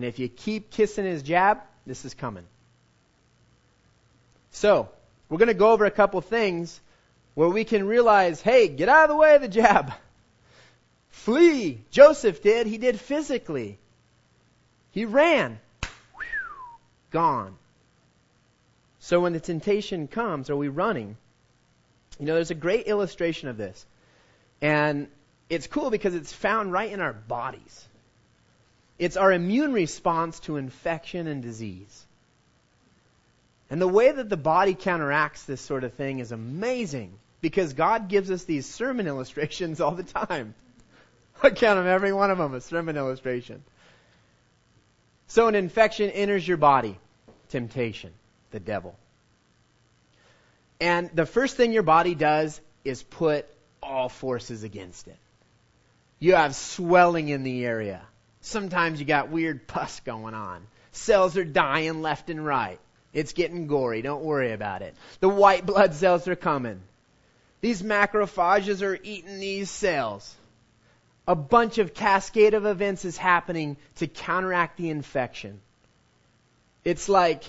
And 0.00 0.06
if 0.06 0.18
you 0.18 0.30
keep 0.30 0.70
kissing 0.70 1.04
his 1.04 1.22
jab, 1.22 1.58
this 1.84 2.06
is 2.06 2.14
coming. 2.14 2.46
So, 4.50 4.88
we're 5.28 5.36
going 5.36 5.48
to 5.48 5.52
go 5.52 5.72
over 5.72 5.84
a 5.84 5.90
couple 5.90 6.18
things 6.22 6.80
where 7.34 7.50
we 7.50 7.64
can 7.64 7.86
realize, 7.86 8.40
hey, 8.40 8.68
get 8.68 8.88
out 8.88 9.04
of 9.04 9.10
the 9.10 9.16
way 9.16 9.34
of 9.34 9.42
the 9.42 9.48
jab. 9.48 9.92
Flee. 11.10 11.84
Joseph 11.90 12.42
did. 12.42 12.66
He 12.66 12.78
did 12.78 12.98
physically. 12.98 13.78
He 14.92 15.04
ran. 15.04 15.60
Gone. 17.10 17.54
So 19.00 19.20
when 19.20 19.34
the 19.34 19.40
temptation 19.40 20.08
comes, 20.08 20.48
are 20.48 20.56
we 20.56 20.68
running? 20.68 21.18
You 22.18 22.24
know, 22.24 22.36
there's 22.36 22.50
a 22.50 22.54
great 22.54 22.86
illustration 22.86 23.50
of 23.50 23.58
this. 23.58 23.84
And 24.62 25.08
it's 25.50 25.66
cool 25.66 25.90
because 25.90 26.14
it's 26.14 26.32
found 26.32 26.72
right 26.72 26.90
in 26.90 27.02
our 27.02 27.12
bodies. 27.12 27.86
It's 29.00 29.16
our 29.16 29.32
immune 29.32 29.72
response 29.72 30.40
to 30.40 30.58
infection 30.58 31.26
and 31.26 31.42
disease. 31.42 32.04
And 33.70 33.80
the 33.80 33.88
way 33.88 34.12
that 34.12 34.28
the 34.28 34.36
body 34.36 34.74
counteracts 34.74 35.44
this 35.44 35.62
sort 35.62 35.84
of 35.84 35.94
thing 35.94 36.18
is 36.18 36.32
amazing 36.32 37.18
because 37.40 37.72
God 37.72 38.08
gives 38.08 38.30
us 38.30 38.44
these 38.44 38.66
sermon 38.66 39.06
illustrations 39.06 39.80
all 39.80 39.92
the 39.92 40.02
time. 40.02 40.54
I 41.42 41.48
count 41.48 41.78
them, 41.78 41.86
every 41.86 42.12
one 42.12 42.30
of 42.30 42.36
them, 42.36 42.52
a 42.52 42.60
sermon 42.60 42.98
illustration. 42.98 43.62
So 45.28 45.48
an 45.48 45.54
infection 45.54 46.10
enters 46.10 46.46
your 46.46 46.58
body. 46.58 46.98
Temptation. 47.48 48.12
The 48.50 48.60
devil. 48.60 48.98
And 50.78 51.08
the 51.14 51.24
first 51.24 51.56
thing 51.56 51.72
your 51.72 51.84
body 51.84 52.14
does 52.14 52.60
is 52.84 53.02
put 53.02 53.46
all 53.82 54.10
forces 54.10 54.62
against 54.62 55.08
it. 55.08 55.16
You 56.18 56.34
have 56.34 56.54
swelling 56.54 57.30
in 57.30 57.44
the 57.44 57.64
area. 57.64 58.02
Sometimes 58.40 59.00
you 59.00 59.06
got 59.06 59.30
weird 59.30 59.66
pus 59.66 60.00
going 60.00 60.34
on. 60.34 60.66
Cells 60.92 61.36
are 61.36 61.44
dying 61.44 62.02
left 62.02 62.30
and 62.30 62.44
right. 62.44 62.78
It's 63.12 63.32
getting 63.32 63.66
gory. 63.66 64.02
Don't 64.02 64.24
worry 64.24 64.52
about 64.52 64.82
it. 64.82 64.94
The 65.20 65.28
white 65.28 65.66
blood 65.66 65.94
cells 65.94 66.26
are 66.28 66.36
coming. 66.36 66.80
These 67.60 67.82
macrophages 67.82 68.82
are 68.82 68.98
eating 69.02 69.38
these 69.38 69.70
cells 69.70 70.34
a 71.30 71.34
bunch 71.36 71.78
of 71.78 71.94
cascade 71.94 72.54
of 72.54 72.66
events 72.66 73.04
is 73.04 73.16
happening 73.16 73.76
to 73.94 74.08
counteract 74.08 74.76
the 74.76 74.90
infection. 74.90 75.60
It's 76.84 77.08
like 77.08 77.44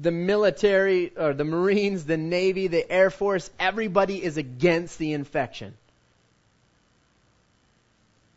the 0.00 0.12
military 0.12 1.12
or 1.16 1.34
the 1.34 1.44
Marines, 1.44 2.04
the 2.04 2.16
Navy, 2.16 2.68
the 2.68 2.88
Air 2.88 3.10
Force, 3.10 3.50
everybody 3.58 4.22
is 4.22 4.36
against 4.36 4.98
the 4.98 5.14
infection. 5.14 5.74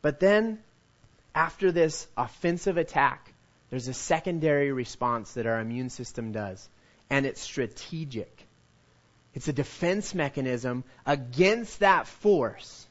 But 0.01 0.19
then, 0.19 0.57
after 1.35 1.71
this 1.71 2.07
offensive 2.17 2.77
attack, 2.77 3.31
there's 3.69 3.87
a 3.87 3.93
secondary 3.93 4.71
response 4.71 5.33
that 5.33 5.45
our 5.45 5.59
immune 5.59 5.89
system 5.89 6.31
does, 6.31 6.67
and 7.09 7.25
it's 7.25 7.41
strategic. 7.41 8.31
It's 9.35 9.47
a 9.47 9.53
defense 9.53 10.15
mechanism 10.15 10.83
against 11.05 11.81
that 11.81 12.07
force 12.07 12.87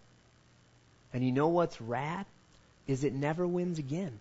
and 1.14 1.24
you 1.24 1.30
know 1.30 1.48
what's 1.48 1.80
rad? 1.80 2.26
Is 2.88 3.04
it 3.04 3.14
never 3.14 3.46
wins 3.46 3.78
again. 3.78 4.18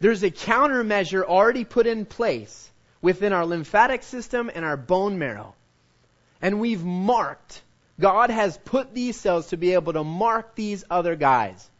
There's 0.00 0.22
a 0.22 0.30
countermeasure 0.30 1.22
already 1.22 1.64
put 1.64 1.86
in 1.86 2.06
place 2.06 2.70
within 3.02 3.34
our 3.34 3.46
lymphatic 3.46 4.02
system 4.02 4.50
and 4.52 4.64
our 4.64 4.78
bone 4.78 5.18
marrow. 5.18 5.54
And 6.40 6.58
we've 6.58 6.82
marked, 6.82 7.62
God 8.00 8.30
has 8.30 8.58
put 8.58 8.94
these 8.94 9.16
cells 9.20 9.48
to 9.48 9.56
be 9.56 9.74
able 9.74 9.92
to 9.92 10.04
mark 10.04 10.54
these 10.54 10.84
other 10.90 11.16
guys 11.16 11.70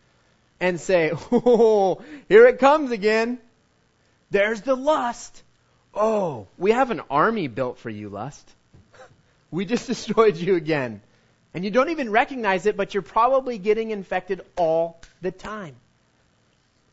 and 0.60 0.80
say, 0.80 1.12
oh, 1.32 2.02
here 2.28 2.46
it 2.46 2.58
comes 2.58 2.90
again. 2.90 3.38
There's 4.30 4.62
the 4.62 4.74
lust. 4.74 5.42
Oh, 5.94 6.46
we 6.58 6.72
have 6.72 6.90
an 6.90 7.02
army 7.10 7.48
built 7.48 7.78
for 7.78 7.90
you, 7.90 8.08
lust. 8.08 8.48
we 9.50 9.64
just 9.64 9.86
destroyed 9.94 10.36
you 10.36 10.56
again. 10.56 11.00
And 11.54 11.64
you 11.64 11.70
don't 11.70 11.90
even 11.90 12.10
recognize 12.10 12.66
it, 12.66 12.76
but 12.76 12.92
you're 12.92 13.02
probably 13.02 13.56
getting 13.56 13.90
infected 13.90 14.42
all 14.56 15.00
the 15.22 15.30
time. 15.30 15.76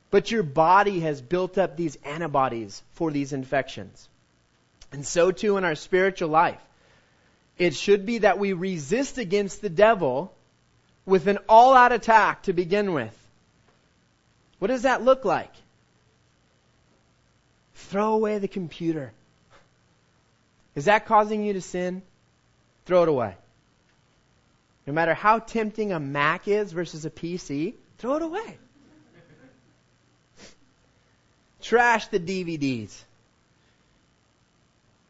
But 0.10 0.32
your 0.32 0.43
body 0.43 1.01
has 1.01 1.22
built 1.22 1.58
up 1.58 1.75
these 1.75 1.98
antibodies 2.05 2.82
for 2.93 3.12
these 3.12 3.34
infections. 3.34 4.08
And 4.91 5.05
so 5.05 5.32
too 5.32 5.58
in 5.58 5.65
our 5.65 5.75
spiritual 5.75 6.29
life. 6.29 6.62
It 7.58 7.74
should 7.75 8.05
be 8.05 8.20
that 8.20 8.39
we 8.39 8.53
resist 8.53 9.17
against 9.17 9.62
the 9.62 9.70
devil 9.70 10.34
with 11.05 11.27
an 11.27 11.39
all 11.50 11.74
out 11.74 11.91
attack 11.91 12.43
to 12.43 12.53
begin 12.53 12.93
with. 12.93 13.22
What 14.63 14.70
does 14.70 14.84
that 14.84 15.03
look 15.03 15.25
like? 15.25 15.51
Throw 17.75 18.13
away 18.13 18.39
the 18.39 18.48
computer. 18.48 19.12
Is 20.74 20.86
that 20.86 21.05
causing 21.05 21.43
you 21.43 21.51
to 21.51 21.60
sin? 21.60 22.01
Throw 22.86 23.03
it 23.03 23.10
away. 23.10 23.36
No 24.88 24.93
matter 24.93 25.13
how 25.13 25.39
tempting 25.39 25.91
a 25.91 26.00
Mac 26.00 26.48
is 26.48 26.72
versus 26.72 27.03
a 27.03 27.10
PC, 27.10 27.74
throw 27.98 28.15
it 28.15 28.22
away. 28.22 28.58
Trash 31.62 32.08
the 32.08 32.20
DVDs. 32.22 32.98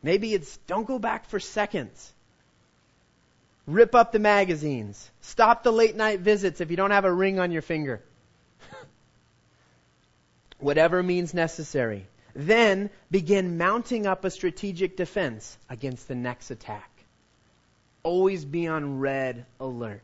Maybe 0.02 0.34
it's 0.34 0.58
don't 0.66 0.88
go 0.88 0.98
back 0.98 1.28
for 1.28 1.40
seconds. 1.40 2.12
Rip 3.68 3.94
up 3.94 4.14
the 4.14 4.18
magazines. 4.18 5.12
Stop 5.22 5.62
the 5.62 5.72
late 5.72 5.96
night 5.96 6.22
visits 6.22 6.60
if 6.60 6.72
you 6.72 6.76
don't 6.76 6.90
have 6.90 7.06
a 7.06 7.14
ring 7.14 7.38
on 7.38 7.52
your 7.52 7.62
finger. 7.62 8.02
Whatever 10.64 11.04
means 11.04 11.34
necessary. 11.34 12.08
Then 12.34 12.90
begin 13.12 13.58
mounting 13.58 14.08
up 14.08 14.26
a 14.26 14.32
strategic 14.32 14.98
defense 14.98 15.58
against 15.70 16.08
the 16.08 16.16
next 16.16 16.52
attack 16.52 16.90
always 18.04 18.44
be 18.44 18.68
on 18.68 19.00
red 19.00 19.46
alert. 19.60 20.02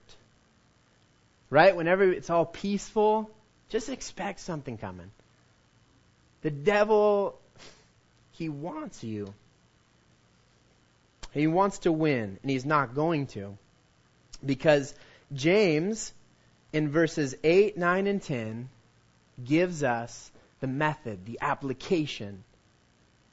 Right? 1.49 1.75
Whenever 1.75 2.03
it's 2.03 2.29
all 2.29 2.45
peaceful, 2.45 3.29
just 3.69 3.89
expect 3.89 4.39
something 4.39 4.77
coming. 4.77 5.11
The 6.41 6.51
devil 6.51 7.37
He 8.31 8.47
wants 8.47 9.03
you. 9.03 9.33
He 11.33 11.47
wants 11.47 11.79
to 11.79 11.91
win, 11.91 12.39
and 12.41 12.49
he's 12.49 12.65
not 12.65 12.95
going 12.95 13.27
to. 13.27 13.57
Because 14.43 14.95
James, 15.33 16.13
in 16.71 16.89
verses 16.89 17.35
8, 17.43 17.77
9, 17.77 18.07
and 18.07 18.21
10, 18.21 18.69
gives 19.43 19.83
us 19.83 20.31
the 20.59 20.67
method, 20.67 21.25
the 21.25 21.39
application 21.41 22.43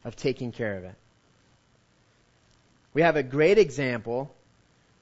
of 0.05 0.17
taking 0.17 0.53
care 0.53 0.77
of 0.77 0.85
it. 0.85 0.95
We 2.95 3.03
have 3.03 3.17
a 3.17 3.23
great 3.23 3.59
example 3.59 4.35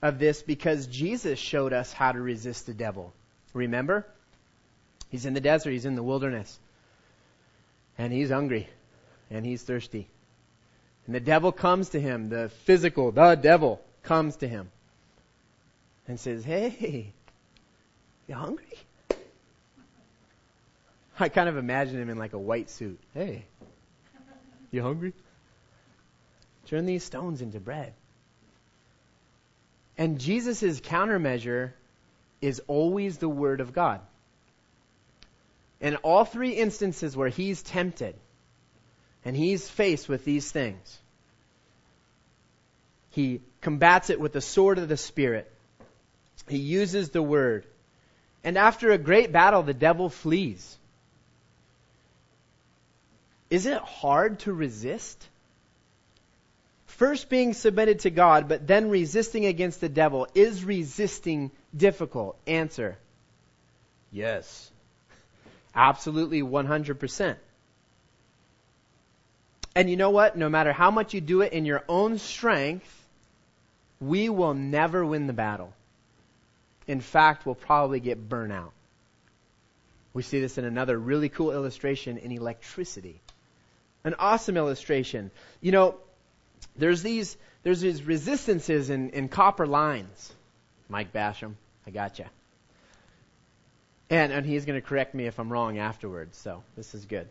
of 0.03 0.19
this 0.19 0.43
because 0.43 0.87
Jesus 0.87 1.39
showed 1.39 1.73
us 1.73 1.93
how 1.93 2.13
to 2.13 2.21
resist 2.21 2.67
the 2.67 2.75
devil. 2.75 3.13
Remember? 3.53 4.07
He's 5.11 5.27
in 5.27 5.35
the 5.35 5.41
desert, 5.41 5.71
he's 5.71 5.87
in 5.87 5.95
the 5.95 6.03
wilderness. 6.03 6.59
And 7.97 8.13
he's 8.13 8.31
hungry 8.31 8.69
and 9.31 9.47
he's 9.47 9.63
thirsty. 9.63 10.09
And 11.07 11.15
the 11.15 11.21
devil 11.21 11.53
comes 11.53 11.91
to 11.91 12.01
him, 12.01 12.31
the 12.31 12.49
physical, 12.65 13.13
the 13.13 13.35
devil 13.35 13.81
comes 14.03 14.37
to 14.37 14.49
him 14.49 14.71
and 16.09 16.19
says, 16.19 16.45
Hey, 16.45 17.13
you 18.27 18.35
hungry? 18.35 18.79
I 21.19 21.29
kind 21.29 21.49
of 21.49 21.57
imagine 21.57 22.01
him 22.01 22.11
in 22.11 22.19
like 22.19 22.33
a 22.33 22.39
white 22.39 22.71
suit. 22.71 22.99
Hey, 23.15 23.45
you 24.71 24.83
hungry? 24.83 25.13
Turn 26.67 26.87
these 26.87 27.05
stones 27.05 27.41
into 27.41 27.61
bread. 27.61 27.93
And 29.97 30.19
Jesus' 30.19 30.81
countermeasure 30.81 31.73
is 32.41 32.61
always 32.67 33.19
the 33.19 33.29
Word 33.29 33.61
of 33.61 33.73
God. 33.73 34.01
In 35.81 35.97
all 35.97 36.25
three 36.25 36.53
instances 36.53 37.17
where 37.17 37.29
he's 37.29 37.63
tempted 37.63 38.17
and 39.25 39.37
he's 39.37 39.69
faced 39.69 40.09
with 40.09 40.25
these 40.25 40.51
things, 40.51 40.99
he 43.11 43.41
combats 43.61 44.11
it 44.11 44.19
with 44.19 44.33
the 44.33 44.41
sword 44.41 44.79
of 44.79 44.89
the 44.89 44.97
Spirit. 44.97 45.51
He 46.49 46.59
uses 46.59 47.11
the 47.11 47.23
Word. 47.23 47.67
And 48.43 48.59
after 48.59 48.91
a 48.91 48.99
great 48.99 49.31
battle, 49.31 49.63
the 49.63 49.75
devil 49.75 50.09
flees. 50.09 50.77
Is 53.55 53.67
it 53.67 53.81
hard 53.81 54.41
to 54.41 54.53
resist? 54.53 55.29
First 56.87 57.29
being 57.29 57.53
submitted 57.53 58.01
to 58.01 58.11
God, 58.11 58.49
but 58.49 58.67
then 58.67 58.91
resisting 58.91 59.47
against 59.47 59.81
the 59.81 59.89
devil. 59.89 60.27
Is 60.35 60.65
resisting 60.65 61.53
difficult? 61.77 62.37
Answer. 62.49 62.99
Yes. 64.11 64.73
Absolutely 65.73 66.43
100%. 66.43 67.37
And 69.77 69.89
you 69.89 69.97
know 69.97 70.11
what? 70.11 70.37
No 70.37 70.49
matter 70.49 70.73
how 70.73 70.91
much 70.91 71.15
you 71.15 71.21
do 71.21 71.43
it 71.43 71.53
in 71.53 71.65
your 71.65 71.85
own 71.89 72.19
strength, 72.19 72.93
we 74.01 74.29
will 74.31 74.55
never 74.55 75.07
win 75.07 75.29
the 75.29 75.33
battle. 75.33 75.73
In 76.89 77.01
fact, 77.01 77.47
we'll 77.47 77.55
probably 77.55 78.01
get 78.01 78.29
burnt 78.29 78.53
out. 78.53 78.73
We 80.13 80.25
see 80.25 80.41
this 80.41 80.59
in 80.59 80.65
another 80.65 80.99
really 80.99 81.29
cool 81.29 81.53
illustration 81.53 82.19
in 82.19 82.33
electricity. 82.33 83.21
An 84.05 84.15
awesome 84.19 84.57
illustration. 84.57 85.31
You 85.61 85.73
know, 85.73 85.95
there's 86.77 87.03
these 87.03 87.37
there's 87.63 87.81
these 87.81 88.03
resistances 88.03 88.91
in, 88.91 89.11
in 89.11 89.29
copper 89.29 89.67
lines. 89.67 90.33
Mike 90.89 91.13
Basham, 91.13 91.55
I 91.87 91.91
got 91.91 92.19
you. 92.19 92.27
And 94.11 94.33
and 94.33 94.45
he's 94.45 94.67
going 94.67 94.81
to 94.81 94.87
correct 94.87 95.15
me 95.15 95.27
if 95.27 95.39
I'm 95.39 95.51
wrong 95.51 95.79
afterwards. 95.79 96.37
So 96.37 96.63
this 96.77 96.95
is 96.95 97.07
good. 97.07 97.29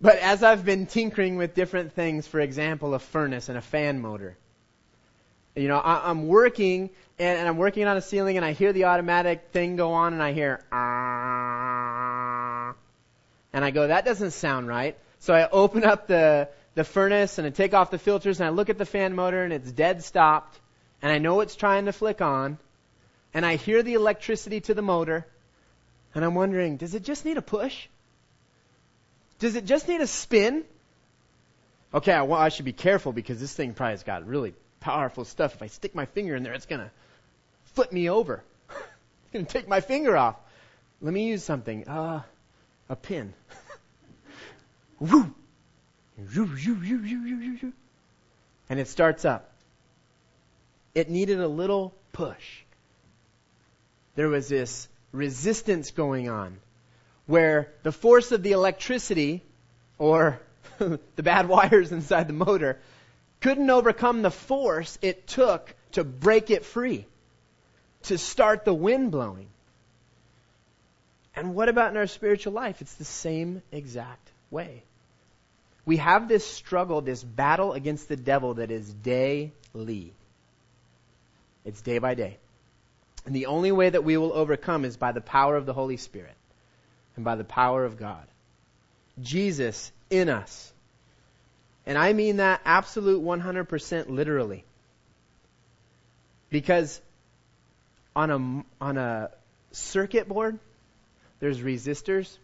But 0.00 0.16
as 0.18 0.42
I've 0.42 0.64
been 0.64 0.86
tinkering 0.86 1.36
with 1.36 1.54
different 1.54 1.92
things, 1.92 2.26
for 2.26 2.40
example, 2.40 2.94
a 2.94 2.98
furnace 2.98 3.48
and 3.48 3.58
a 3.58 3.60
fan 3.60 4.00
motor, 4.00 4.36
you 5.56 5.68
know, 5.68 5.78
I, 5.78 6.10
am 6.10 6.28
working 6.28 6.90
and, 7.18 7.38
and, 7.38 7.48
I'm 7.48 7.56
working 7.56 7.86
on 7.86 7.96
a 7.96 8.00
ceiling 8.00 8.36
and 8.36 8.46
I 8.46 8.52
hear 8.52 8.72
the 8.72 8.84
automatic 8.84 9.48
thing 9.50 9.74
go 9.74 9.92
on 9.92 10.12
and 10.12 10.22
I 10.22 10.32
hear, 10.32 10.64
ah, 10.70 12.74
and 13.52 13.64
I 13.64 13.72
go, 13.72 13.88
that 13.88 14.04
doesn't 14.04 14.30
sound 14.30 14.68
right. 14.68 14.96
So 15.20 15.34
I 15.34 15.48
open 15.48 15.84
up 15.84 16.06
the, 16.06 16.48
the 16.74 16.84
furnace 16.84 17.38
and 17.38 17.46
I 17.46 17.50
take 17.50 17.74
off 17.74 17.90
the 17.90 17.98
filters 17.98 18.40
and 18.40 18.46
I 18.46 18.50
look 18.50 18.70
at 18.70 18.78
the 18.78 18.86
fan 18.86 19.14
motor 19.14 19.42
and 19.42 19.52
it's 19.52 19.70
dead 19.70 20.04
stopped 20.04 20.58
and 21.02 21.10
I 21.10 21.18
know 21.18 21.40
it's 21.40 21.56
trying 21.56 21.86
to 21.86 21.92
flick 21.92 22.20
on 22.20 22.58
and 23.34 23.44
I 23.44 23.56
hear 23.56 23.82
the 23.82 23.94
electricity 23.94 24.60
to 24.62 24.74
the 24.74 24.82
motor 24.82 25.26
and 26.14 26.24
I'm 26.24 26.34
wondering, 26.34 26.76
does 26.76 26.94
it 26.94 27.04
just 27.04 27.24
need 27.24 27.36
a 27.36 27.42
push? 27.42 27.86
Does 29.38 29.54
it 29.54 29.64
just 29.64 29.88
need 29.88 30.00
a 30.00 30.06
spin? 30.06 30.64
Okay, 31.94 32.12
I, 32.12 32.22
well, 32.22 32.40
I 32.40 32.48
should 32.48 32.64
be 32.64 32.72
careful 32.72 33.12
because 33.12 33.40
this 33.40 33.54
thing 33.54 33.74
probably 33.74 33.92
has 33.92 34.02
got 34.02 34.26
really 34.26 34.54
powerful 34.80 35.24
stuff. 35.24 35.54
If 35.54 35.62
I 35.62 35.66
stick 35.68 35.94
my 35.94 36.06
finger 36.06 36.34
in 36.34 36.42
there, 36.42 36.52
it's 36.52 36.66
going 36.66 36.80
to 36.80 36.90
flip 37.74 37.92
me 37.92 38.10
over. 38.10 38.42
it's 38.70 39.32
going 39.32 39.46
to 39.46 39.52
take 39.52 39.68
my 39.68 39.80
finger 39.80 40.16
off. 40.16 40.36
Let 41.00 41.14
me 41.14 41.28
use 41.28 41.44
something. 41.44 41.88
Uh, 41.88 42.22
a 42.88 42.96
pin. 42.96 43.34
Woo! 45.00 45.32
And 48.68 48.80
it 48.80 48.88
starts 48.88 49.24
up. 49.24 49.50
It 50.94 51.08
needed 51.08 51.40
a 51.40 51.48
little 51.48 51.94
push. 52.12 52.62
There 54.16 54.28
was 54.28 54.48
this 54.48 54.88
resistance 55.12 55.92
going 55.92 56.28
on 56.28 56.58
where 57.26 57.72
the 57.82 57.92
force 57.92 58.32
of 58.32 58.42
the 58.42 58.52
electricity 58.52 59.42
or 59.98 60.40
the 60.78 61.22
bad 61.22 61.46
wires 61.48 61.92
inside 61.92 62.26
the 62.26 62.32
motor 62.32 62.78
couldn't 63.40 63.70
overcome 63.70 64.22
the 64.22 64.30
force 64.30 64.98
it 65.02 65.26
took 65.28 65.74
to 65.92 66.02
break 66.02 66.50
it 66.50 66.64
free, 66.64 67.06
to 68.04 68.18
start 68.18 68.64
the 68.64 68.74
wind 68.74 69.12
blowing. 69.12 69.48
And 71.36 71.54
what 71.54 71.68
about 71.68 71.92
in 71.92 71.96
our 71.96 72.08
spiritual 72.08 72.52
life? 72.52 72.80
It's 72.80 72.94
the 72.94 73.04
same 73.04 73.62
exact 73.70 74.32
way. 74.50 74.82
We 75.88 75.96
have 75.96 76.28
this 76.28 76.46
struggle, 76.46 77.00
this 77.00 77.24
battle 77.24 77.72
against 77.72 78.08
the 78.08 78.16
devil 78.16 78.54
that 78.54 78.70
is 78.70 78.92
daily. 78.92 80.12
It's 81.64 81.80
day 81.80 81.98
by 81.98 82.14
day. 82.14 82.36
And 83.24 83.34
the 83.34 83.46
only 83.46 83.72
way 83.72 83.88
that 83.88 84.04
we 84.04 84.16
will 84.16 84.32
overcome 84.32 84.84
is 84.84 84.96
by 84.96 85.12
the 85.12 85.20
power 85.20 85.56
of 85.56 85.66
the 85.66 85.72
Holy 85.72 85.96
Spirit 85.96 86.36
and 87.16 87.24
by 87.24 87.36
the 87.36 87.44
power 87.44 87.84
of 87.84 87.98
God. 87.98 88.26
Jesus 89.20 89.90
in 90.10 90.28
us 90.28 90.72
and 91.88 91.96
I 91.96 92.12
mean 92.12 92.36
that 92.36 92.60
absolute 92.66 93.24
100% 93.24 94.10
literally. 94.10 94.62
Because 96.50 97.00
on 98.14 98.30
a, 98.30 98.84
on 98.84 98.98
a 98.98 99.30
circuit 99.72 100.28
board, 100.28 100.58
there's 101.40 101.60
resistors. 101.60 102.36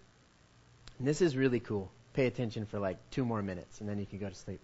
And 0.99 1.07
this 1.07 1.21
is 1.21 1.37
really 1.37 1.61
cool. 1.61 1.91
Pay 2.15 2.27
attention 2.27 2.65
for 2.67 2.79
like 2.79 2.99
two 3.11 3.25
more 3.25 3.43
minutes 3.43 3.81
and 3.81 3.89
then 3.89 3.99
you 3.99 4.07
can 4.07 4.19
go 4.19 4.29
to 4.29 4.35
sleep. 4.35 4.61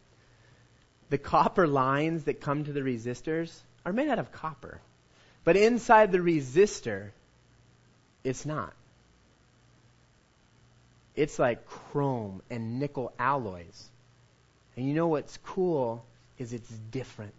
The 1.11 1.19
copper 1.19 1.67
lines 1.67 2.25
that 2.25 2.41
come 2.41 2.65
to 2.65 2.73
the 2.73 2.81
resistors 2.81 3.53
are 3.85 3.93
made 3.93 4.09
out 4.09 4.19
of 4.19 4.33
copper. 4.33 4.81
But 5.45 5.57
inside 5.57 6.13
the 6.13 6.19
resistor, 6.19 7.11
it's 8.23 8.47
not. 8.47 8.73
It's 11.17 11.39
like 11.39 11.67
chrome 11.67 12.43
and 12.51 12.79
nickel 12.79 13.13
alloys. 13.19 13.91
And 14.77 14.87
you 14.87 14.95
know 14.95 15.09
what's 15.09 15.37
cool 15.39 16.05
is 16.39 16.53
it's 16.53 16.71
different. 16.71 17.35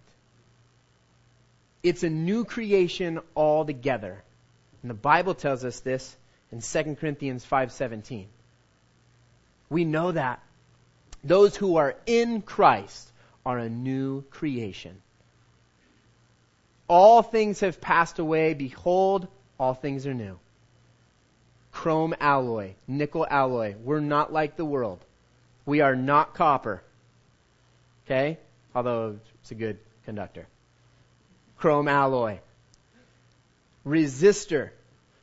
It's 1.81 2.03
a 2.03 2.09
new 2.09 2.45
creation 2.45 3.19
altogether. 3.35 4.23
And 4.81 4.89
the 4.89 4.95
Bible 4.95 5.33
tells 5.33 5.63
us 5.63 5.79
this 5.79 6.15
in 6.51 6.61
2 6.61 6.95
Corinthians 6.99 7.45
5:17. 7.45 8.27
We 9.71 9.85
know 9.85 10.11
that 10.11 10.43
those 11.23 11.55
who 11.55 11.77
are 11.77 11.95
in 12.05 12.41
Christ 12.41 13.09
are 13.45 13.57
a 13.57 13.69
new 13.69 14.23
creation. 14.23 15.01
All 16.89 17.23
things 17.23 17.61
have 17.61 17.79
passed 17.79 18.19
away, 18.19 18.53
behold, 18.53 19.29
all 19.57 19.73
things 19.73 20.05
are 20.05 20.13
new. 20.13 20.37
Chrome 21.71 22.13
alloy, 22.19 22.73
nickel 22.85 23.25
alloy. 23.29 23.75
We're 23.81 24.01
not 24.01 24.33
like 24.33 24.57
the 24.57 24.65
world. 24.65 24.99
We 25.65 25.79
are 25.79 25.95
not 25.95 26.33
copper. 26.33 26.83
Okay? 28.05 28.39
Although 28.75 29.19
it's 29.41 29.51
a 29.51 29.55
good 29.55 29.79
conductor. 30.03 30.47
Chrome 31.57 31.87
alloy. 31.87 32.39
Resistor. 33.87 34.71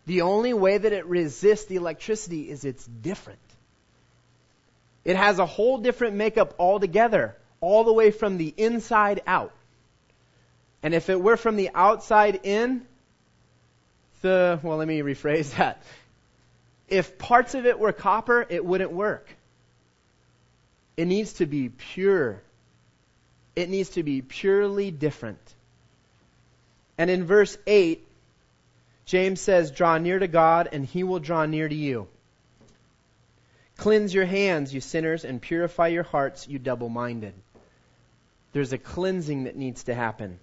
The 0.06 0.22
only 0.22 0.54
way 0.54 0.78
that 0.78 0.94
it 0.94 1.04
resists 1.04 1.66
the 1.66 1.76
electricity 1.76 2.48
is 2.48 2.64
it's 2.64 2.86
different. 2.86 3.40
It 5.08 5.16
has 5.16 5.38
a 5.38 5.46
whole 5.46 5.78
different 5.78 6.16
makeup 6.16 6.56
altogether, 6.58 7.34
all 7.62 7.84
the 7.84 7.94
way 7.94 8.10
from 8.10 8.36
the 8.36 8.52
inside 8.54 9.22
out. 9.26 9.54
And 10.82 10.92
if 10.92 11.08
it 11.08 11.18
were 11.18 11.38
from 11.38 11.56
the 11.56 11.70
outside 11.74 12.40
in, 12.42 12.86
the, 14.20 14.60
well, 14.62 14.76
let 14.76 14.86
me 14.86 15.00
rephrase 15.00 15.56
that. 15.56 15.82
If 16.88 17.16
parts 17.16 17.54
of 17.54 17.64
it 17.64 17.78
were 17.78 17.94
copper, 17.94 18.44
it 18.46 18.62
wouldn't 18.62 18.92
work. 18.92 19.26
It 20.98 21.06
needs 21.06 21.32
to 21.34 21.46
be 21.46 21.70
pure. 21.70 22.42
It 23.56 23.70
needs 23.70 23.88
to 23.90 24.02
be 24.02 24.20
purely 24.20 24.90
different. 24.90 25.40
And 26.98 27.08
in 27.08 27.24
verse 27.24 27.56
8, 27.66 28.06
James 29.06 29.40
says, 29.40 29.70
Draw 29.70 29.96
near 29.96 30.18
to 30.18 30.28
God, 30.28 30.68
and 30.70 30.84
he 30.84 31.02
will 31.02 31.18
draw 31.18 31.46
near 31.46 31.66
to 31.66 31.74
you. 31.74 32.08
Cleanse 33.78 34.12
your 34.12 34.26
hands, 34.26 34.74
you 34.74 34.80
sinners, 34.80 35.24
and 35.24 35.40
purify 35.40 35.86
your 35.86 36.02
hearts, 36.02 36.48
you 36.48 36.58
double 36.58 36.88
minded. 36.88 37.32
There's 38.52 38.72
a 38.72 38.78
cleansing 38.78 39.44
that 39.44 39.56
needs 39.56 39.84
to 39.84 39.94
happen. 39.94 40.40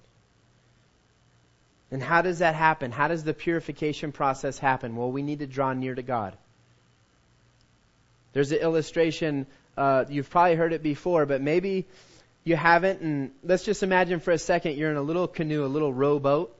And 1.91 2.02
how 2.02 2.21
does 2.21 2.39
that 2.39 2.56
happen? 2.56 2.91
How 2.91 3.10
does 3.10 3.26
the 3.26 3.34
purification 3.34 4.13
process 4.13 4.58
happen? 4.58 4.95
Well, 4.95 5.12
we 5.12 5.21
need 5.21 5.39
to 5.39 5.48
draw 5.48 5.74
near 5.74 5.93
to 5.93 6.02
God. 6.02 6.36
There's 8.32 8.54
an 8.54 8.60
illustration, 8.60 9.48
uh, 9.78 10.06
you've 10.10 10.30
probably 10.30 10.56
heard 10.56 10.71
it 10.71 10.82
before, 10.82 11.26
but 11.26 11.41
maybe 11.41 11.88
you 12.45 12.56
haven't. 12.56 13.02
And 13.02 13.32
let's 13.43 13.65
just 13.65 13.84
imagine 13.84 14.21
for 14.21 14.32
a 14.32 14.38
second 14.38 14.78
you're 14.78 14.91
in 14.91 14.98
a 14.98 15.02
little 15.02 15.28
canoe, 15.28 15.65
a 15.65 15.67
little 15.67 15.93
rowboat, 15.93 16.56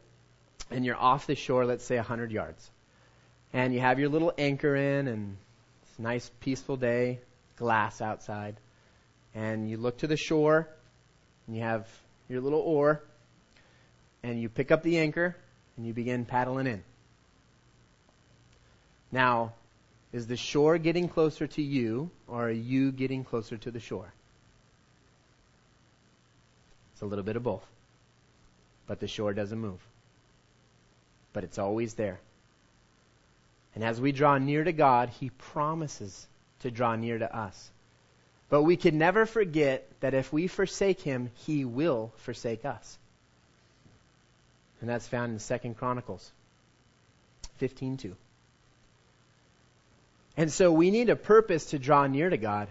and 0.71 0.85
you're 0.85 0.97
off 0.97 1.25
the 1.25 1.35
shore, 1.35 1.65
let's 1.65 1.85
say 1.85 1.95
100 1.95 2.31
yards. 2.31 2.69
And 3.53 3.73
you 3.73 3.79
have 3.79 3.97
your 3.97 4.09
little 4.09 4.33
anchor 4.38 4.75
in, 4.75 5.07
and 5.07 5.38
it's 5.95 5.99
a 6.01 6.01
nice, 6.01 6.29
peaceful 6.41 6.75
day, 6.75 7.21
glass 7.55 8.01
outside. 8.01 8.58
And 9.34 9.69
you 9.69 9.77
look 9.77 9.99
to 9.99 10.08
the 10.08 10.17
shore, 10.17 10.67
and 11.47 11.55
you 11.55 11.62
have 11.62 11.88
your 12.27 12.41
little 12.41 12.60
oar, 12.60 13.01
and 14.21 14.38
you 14.38 14.49
pick 14.49 14.71
up 14.71 14.84
the 14.84 14.97
anchor, 14.97 15.38
and 15.77 15.88
you 15.88 15.93
begin 15.93 16.25
paddling 16.25 16.67
in. 16.67 16.84
Now, 19.10 19.53
is 20.12 20.27
the 20.27 20.36
shore 20.36 20.77
getting 20.77 21.08
closer 21.08 21.47
to 21.47 21.62
you, 21.62 22.12
or 22.27 22.49
are 22.49 22.51
you 22.51 22.91
getting 22.91 23.23
closer 23.23 23.55
to 23.55 23.71
the 23.71 23.79
shore? 23.79 24.12
It's 26.91 27.03
a 27.03 27.05
little 27.05 27.23
bit 27.23 27.38
of 27.38 27.43
both. 27.43 27.65
But 28.86 28.99
the 28.99 29.08
shore 29.08 29.34
doesn't 29.34 29.60
move. 29.60 29.79
But 31.31 31.45
it's 31.45 31.58
always 31.58 31.93
there. 31.93 32.19
And 33.75 33.83
as 33.83 33.99
we 33.99 34.13
draw 34.13 34.38
near 34.38 34.63
to 34.63 34.71
God, 34.71 35.09
He 35.09 35.29
promises 35.29 36.27
to 36.61 36.71
draw 36.71 36.95
near 36.95 37.19
to 37.19 37.35
us. 37.35 37.69
But 38.49 38.63
we 38.63 38.77
can 38.77 38.97
never 38.97 39.25
forget 39.25 39.88
that 39.99 40.13
if 40.13 40.31
we 40.31 40.47
forsake 40.47 41.01
Him, 41.01 41.29
He 41.45 41.65
will 41.65 42.13
forsake 42.17 42.63
us. 42.63 42.97
And 44.79 44.89
that's 44.89 45.07
found 45.07 45.33
in 45.33 45.39
Second 45.39 45.77
Chronicles 45.77 46.31
15:2. 47.61 48.13
And 50.38 50.51
so 50.51 50.71
we 50.71 50.91
need 50.91 51.09
a 51.09 51.15
purpose 51.15 51.67
to 51.67 51.79
draw 51.79 52.07
near 52.07 52.29
to 52.29 52.38
God, 52.38 52.67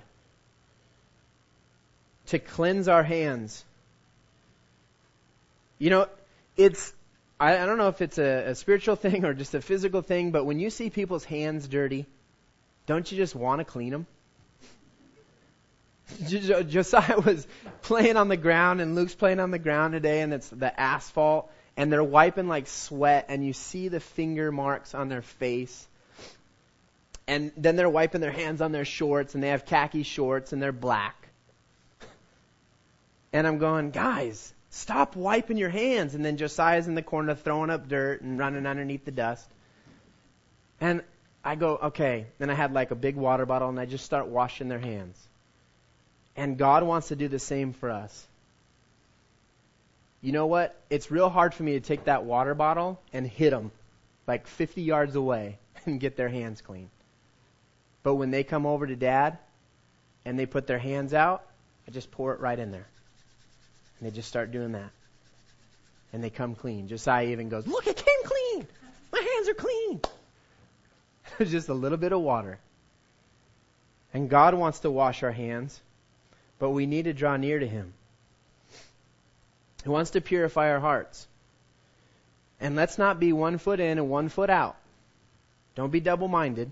to 2.26 2.38
cleanse 2.38 2.88
our 2.88 3.02
hands. 3.02 3.64
You 5.78 5.90
know, 5.90 6.08
it's 6.56 6.94
I, 7.38 7.58
I 7.58 7.66
don't 7.66 7.78
know 7.78 7.88
if 7.88 8.00
it's 8.00 8.18
a, 8.18 8.50
a 8.50 8.54
spiritual 8.54 8.96
thing 9.04 9.24
or 9.24 9.34
just 9.34 9.54
a 9.54 9.60
physical 9.60 10.02
thing, 10.02 10.30
but 10.30 10.44
when 10.44 10.58
you 10.58 10.70
see 10.70 10.90
people's 10.90 11.24
hands 11.24 11.68
dirty, 11.68 12.06
don't 12.86 13.10
you 13.10 13.16
just 13.16 13.34
want 13.34 13.60
to 13.60 13.64
clean 13.64 13.90
them? 13.90 14.06
Josiah 16.28 17.20
was 17.20 17.46
playing 17.82 18.16
on 18.16 18.28
the 18.28 18.36
ground, 18.36 18.80
and 18.80 18.94
Luke's 18.94 19.14
playing 19.14 19.40
on 19.40 19.50
the 19.50 19.58
ground 19.58 19.92
today, 19.92 20.20
and 20.20 20.34
it's 20.34 20.48
the 20.48 20.78
asphalt, 20.78 21.50
and 21.76 21.92
they're 21.92 22.04
wiping 22.04 22.46
like 22.46 22.66
sweat, 22.66 23.26
and 23.28 23.44
you 23.44 23.52
see 23.52 23.88
the 23.88 24.00
finger 24.00 24.52
marks 24.52 24.94
on 24.94 25.08
their 25.08 25.22
face. 25.22 25.88
And 27.26 27.52
then 27.56 27.76
they're 27.76 27.88
wiping 27.88 28.20
their 28.20 28.32
hands 28.32 28.60
on 28.60 28.70
their 28.70 28.84
shorts, 28.84 29.34
and 29.34 29.42
they 29.42 29.48
have 29.48 29.64
khaki 29.64 30.02
shorts, 30.02 30.52
and 30.52 30.62
they're 30.62 30.72
black. 30.72 31.16
And 33.32 33.48
I'm 33.48 33.58
going, 33.58 33.90
guys, 33.90 34.53
Stop 34.74 35.14
wiping 35.14 35.56
your 35.56 35.70
hands. 35.70 36.16
And 36.16 36.24
then 36.24 36.36
Josiah's 36.36 36.88
in 36.88 36.96
the 36.96 37.02
corner 37.02 37.36
throwing 37.36 37.70
up 37.70 37.88
dirt 37.88 38.22
and 38.22 38.40
running 38.40 38.66
underneath 38.66 39.04
the 39.04 39.12
dust. 39.12 39.48
And 40.80 41.02
I 41.44 41.54
go, 41.54 41.76
okay. 41.76 42.26
Then 42.38 42.50
I 42.50 42.54
had 42.54 42.72
like 42.72 42.90
a 42.90 42.96
big 42.96 43.14
water 43.14 43.46
bottle 43.46 43.68
and 43.68 43.78
I 43.78 43.86
just 43.86 44.04
start 44.04 44.26
washing 44.26 44.66
their 44.66 44.80
hands. 44.80 45.16
And 46.34 46.58
God 46.58 46.82
wants 46.82 47.08
to 47.08 47.16
do 47.16 47.28
the 47.28 47.38
same 47.38 47.72
for 47.72 47.88
us. 47.88 48.26
You 50.20 50.32
know 50.32 50.46
what? 50.46 50.76
It's 50.90 51.08
real 51.08 51.28
hard 51.28 51.54
for 51.54 51.62
me 51.62 51.74
to 51.74 51.80
take 51.80 52.06
that 52.06 52.24
water 52.24 52.54
bottle 52.56 53.00
and 53.12 53.24
hit 53.24 53.50
them 53.50 53.70
like 54.26 54.48
50 54.48 54.82
yards 54.82 55.14
away 55.14 55.58
and 55.86 56.00
get 56.00 56.16
their 56.16 56.28
hands 56.28 56.60
clean. 56.62 56.90
But 58.02 58.16
when 58.16 58.32
they 58.32 58.42
come 58.42 58.66
over 58.66 58.88
to 58.88 58.96
dad 58.96 59.38
and 60.24 60.36
they 60.36 60.46
put 60.46 60.66
their 60.66 60.80
hands 60.80 61.14
out, 61.14 61.44
I 61.86 61.92
just 61.92 62.10
pour 62.10 62.34
it 62.34 62.40
right 62.40 62.58
in 62.58 62.72
there. 62.72 62.88
And 63.98 64.06
they 64.06 64.14
just 64.14 64.28
start 64.28 64.52
doing 64.52 64.72
that. 64.72 64.90
And 66.12 66.22
they 66.22 66.30
come 66.30 66.54
clean. 66.54 66.88
Josiah 66.88 67.26
even 67.26 67.48
goes, 67.48 67.66
Look, 67.66 67.86
it 67.86 67.96
came 67.96 68.24
clean. 68.24 68.66
My 69.12 69.20
hands 69.20 69.48
are 69.48 69.54
clean. 69.54 70.00
just 71.50 71.68
a 71.68 71.74
little 71.74 71.98
bit 71.98 72.12
of 72.12 72.20
water. 72.20 72.58
And 74.12 74.30
God 74.30 74.54
wants 74.54 74.80
to 74.80 74.90
wash 74.90 75.22
our 75.22 75.32
hands, 75.32 75.80
but 76.58 76.70
we 76.70 76.86
need 76.86 77.04
to 77.06 77.12
draw 77.12 77.36
near 77.36 77.58
to 77.58 77.66
Him. 77.66 77.92
He 79.82 79.88
wants 79.88 80.12
to 80.12 80.20
purify 80.20 80.70
our 80.70 80.80
hearts. 80.80 81.26
And 82.60 82.76
let's 82.76 82.96
not 82.96 83.20
be 83.20 83.32
one 83.32 83.58
foot 83.58 83.80
in 83.80 83.98
and 83.98 84.08
one 84.08 84.28
foot 84.28 84.50
out. 84.50 84.76
Don't 85.74 85.90
be 85.90 86.00
double 86.00 86.28
minded. 86.28 86.70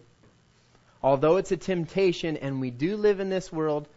Although 1.02 1.36
it's 1.36 1.50
a 1.50 1.56
temptation 1.56 2.36
and 2.36 2.60
we 2.60 2.70
do 2.70 2.96
live 2.96 3.18
in 3.18 3.28
this 3.28 3.52
world, 3.52 3.88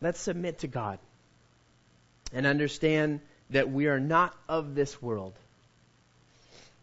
Let's 0.00 0.20
submit 0.20 0.60
to 0.60 0.68
God 0.68 0.98
and 2.32 2.46
understand 2.46 3.20
that 3.50 3.70
we 3.70 3.86
are 3.86 4.00
not 4.00 4.36
of 4.48 4.74
this 4.74 5.00
world. 5.02 5.34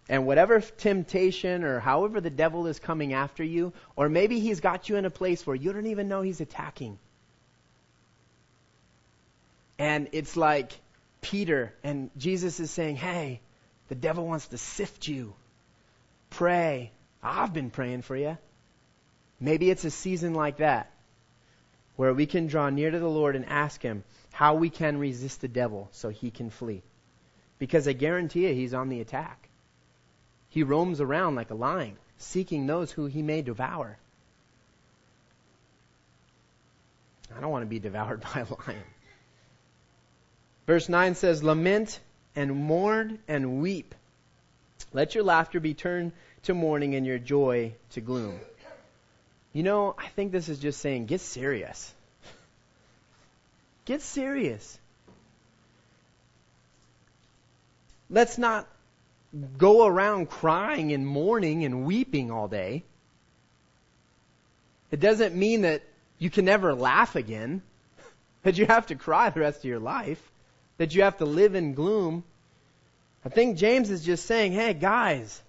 And 0.08 0.28
whatever 0.28 0.60
temptation 0.60 1.64
or 1.64 1.80
however 1.80 2.22
the 2.22 2.30
devil 2.30 2.68
is 2.68 2.80
coming 2.80 3.14
after 3.14 3.44
you, 3.44 3.74
or 3.96 4.10
maybe 4.10 4.40
he's 4.40 4.60
got 4.60 4.90
you 4.90 4.98
in 4.98 5.06
a 5.06 5.10
place 5.10 5.46
where 5.48 5.56
you 5.56 5.74
don't 5.74 5.88
even 5.88 6.08
know 6.08 6.22
he's 6.22 6.42
attacking. 6.42 7.00
And 9.80 10.10
it's 10.12 10.38
like 10.38 10.72
Peter, 11.22 11.74
and 11.84 12.12
Jesus 12.18 12.60
is 12.60 12.70
saying, 12.70 12.98
Hey, 12.98 13.42
the 13.88 13.96
devil 13.96 14.26
wants 14.28 14.48
to 14.50 14.58
sift 14.58 15.08
you. 15.08 15.34
Pray. 16.30 16.92
I've 17.24 17.54
been 17.54 17.72
praying 17.72 18.04
for 18.04 18.16
you. 18.16 18.38
Maybe 19.40 19.70
it's 19.70 19.86
a 19.86 19.92
season 19.92 20.34
like 20.34 20.58
that 20.58 20.92
where 21.96 22.14
we 22.14 22.26
can 22.26 22.48
draw 22.48 22.70
near 22.70 22.92
to 22.92 23.00
the 23.00 23.10
Lord 23.10 23.36
and 23.36 23.46
ask 23.46 23.82
Him 23.82 24.04
how 24.36 24.54
we 24.54 24.70
can 24.70 24.98
resist 24.98 25.40
the 25.40 25.48
devil 25.48 25.88
so 25.94 26.10
he 26.10 26.30
can 26.30 26.50
flee. 26.50 26.84
Because 27.58 27.88
I 27.88 27.94
guarantee 27.94 28.46
you, 28.46 28.54
he's 28.54 28.74
on 28.74 28.90
the 28.90 29.00
attack. 29.00 29.48
He 30.50 30.62
roams 30.62 31.00
around 31.00 31.36
like 31.36 31.52
a 31.52 31.56
lion, 31.56 31.96
seeking 32.18 32.68
those 32.68 32.92
who 32.92 33.06
he 33.06 33.22
may 33.22 33.42
devour. 33.42 33.98
I 37.34 37.40
don't 37.40 37.50
want 37.50 37.62
to 37.62 37.70
be 37.70 37.80
devoured 37.80 38.22
by 38.34 38.42
a 38.42 38.68
lion. 38.68 38.84
Verse 40.68 40.90
9 40.90 41.16
says, 41.16 41.42
Lament 41.42 42.02
and 42.36 42.58
mourn 42.58 43.20
and 43.30 43.62
weep. 43.62 43.96
Let 44.92 45.16
your 45.16 45.24
laughter 45.24 45.62
be 45.62 45.74
turned 45.74 46.12
to 46.44 46.54
mourning 46.54 46.96
and 46.96 47.06
your 47.06 47.20
joy 47.20 47.74
to 47.92 48.02
gloom. 48.02 48.38
You 49.56 49.64
know, 49.64 49.96
I 49.98 50.08
think 50.10 50.34
this 50.34 50.50
is 50.50 50.60
just 50.60 50.82
saying 50.82 51.06
get 51.06 51.22
serious. 51.22 51.94
Get 53.86 54.02
serious. 54.02 54.78
Let's 58.10 58.38
not 58.38 58.68
go 59.58 59.88
around 59.88 60.30
crying 60.30 60.92
and 60.92 61.08
mourning 61.08 61.64
and 61.64 61.86
weeping 61.86 62.32
all 62.32 62.50
day. 62.50 62.84
It 64.92 65.00
doesn't 65.00 65.34
mean 65.34 65.62
that 65.62 65.84
you 66.20 66.30
can 66.30 66.44
never 66.44 66.76
laugh 66.76 67.16
again, 67.16 67.62
that 68.44 68.58
you 68.58 68.66
have 68.66 68.88
to 68.88 68.96
cry 68.96 69.30
the 69.30 69.40
rest 69.40 69.60
of 69.60 69.66
your 69.66 69.80
life, 69.80 70.22
that 70.80 70.94
you 70.94 71.04
have 71.04 71.20
to 71.20 71.26
live 71.26 71.56
in 71.56 71.76
gloom. 71.76 72.26
I 73.24 73.30
think 73.30 73.58
James 73.58 73.90
is 73.90 74.04
just 74.04 74.26
saying, 74.26 74.52
hey, 74.52 74.74
guys, 74.74 75.42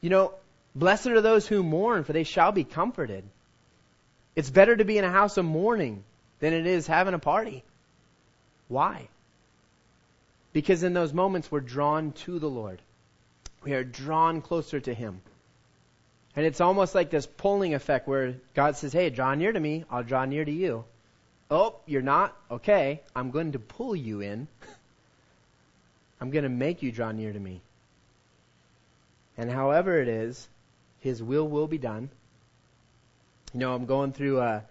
you 0.00 0.10
know, 0.10 0.34
Blessed 0.74 1.08
are 1.08 1.20
those 1.20 1.46
who 1.46 1.62
mourn, 1.62 2.04
for 2.04 2.12
they 2.12 2.24
shall 2.24 2.52
be 2.52 2.64
comforted. 2.64 3.24
It's 4.34 4.50
better 4.50 4.74
to 4.74 4.84
be 4.84 4.98
in 4.98 5.04
a 5.04 5.10
house 5.10 5.36
of 5.36 5.44
mourning 5.44 6.02
than 6.40 6.52
it 6.52 6.66
is 6.66 6.86
having 6.86 7.14
a 7.14 7.18
party. 7.18 7.62
Why? 8.68 9.08
Because 10.52 10.82
in 10.82 10.94
those 10.94 11.12
moments 11.12 11.50
we're 11.50 11.60
drawn 11.60 12.12
to 12.12 12.38
the 12.38 12.50
Lord. 12.50 12.80
We 13.62 13.74
are 13.74 13.84
drawn 13.84 14.40
closer 14.40 14.80
to 14.80 14.92
Him. 14.92 15.20
And 16.36 16.44
it's 16.44 16.60
almost 16.60 16.94
like 16.94 17.10
this 17.10 17.26
pulling 17.26 17.74
effect 17.74 18.08
where 18.08 18.34
God 18.54 18.76
says, 18.76 18.92
Hey, 18.92 19.10
draw 19.10 19.34
near 19.34 19.52
to 19.52 19.60
me, 19.60 19.84
I'll 19.90 20.02
draw 20.02 20.24
near 20.24 20.44
to 20.44 20.50
you. 20.50 20.84
Oh, 21.50 21.76
you're 21.86 22.02
not? 22.02 22.36
Okay, 22.50 23.00
I'm 23.14 23.30
going 23.30 23.52
to 23.52 23.58
pull 23.58 23.94
you 23.94 24.20
in. 24.20 24.48
I'm 26.20 26.30
going 26.30 26.42
to 26.42 26.48
make 26.48 26.82
you 26.82 26.90
draw 26.90 27.12
near 27.12 27.32
to 27.32 27.38
me. 27.38 27.60
And 29.36 29.50
however 29.50 30.00
it 30.00 30.08
is, 30.08 30.48
his 31.04 31.22
will 31.22 31.46
will 31.46 31.68
be 31.68 31.78
done. 31.78 32.08
You 33.52 33.60
know, 33.60 33.74
I'm 33.74 33.84
going 33.84 34.12
through 34.12 34.40
uh, 34.40 34.62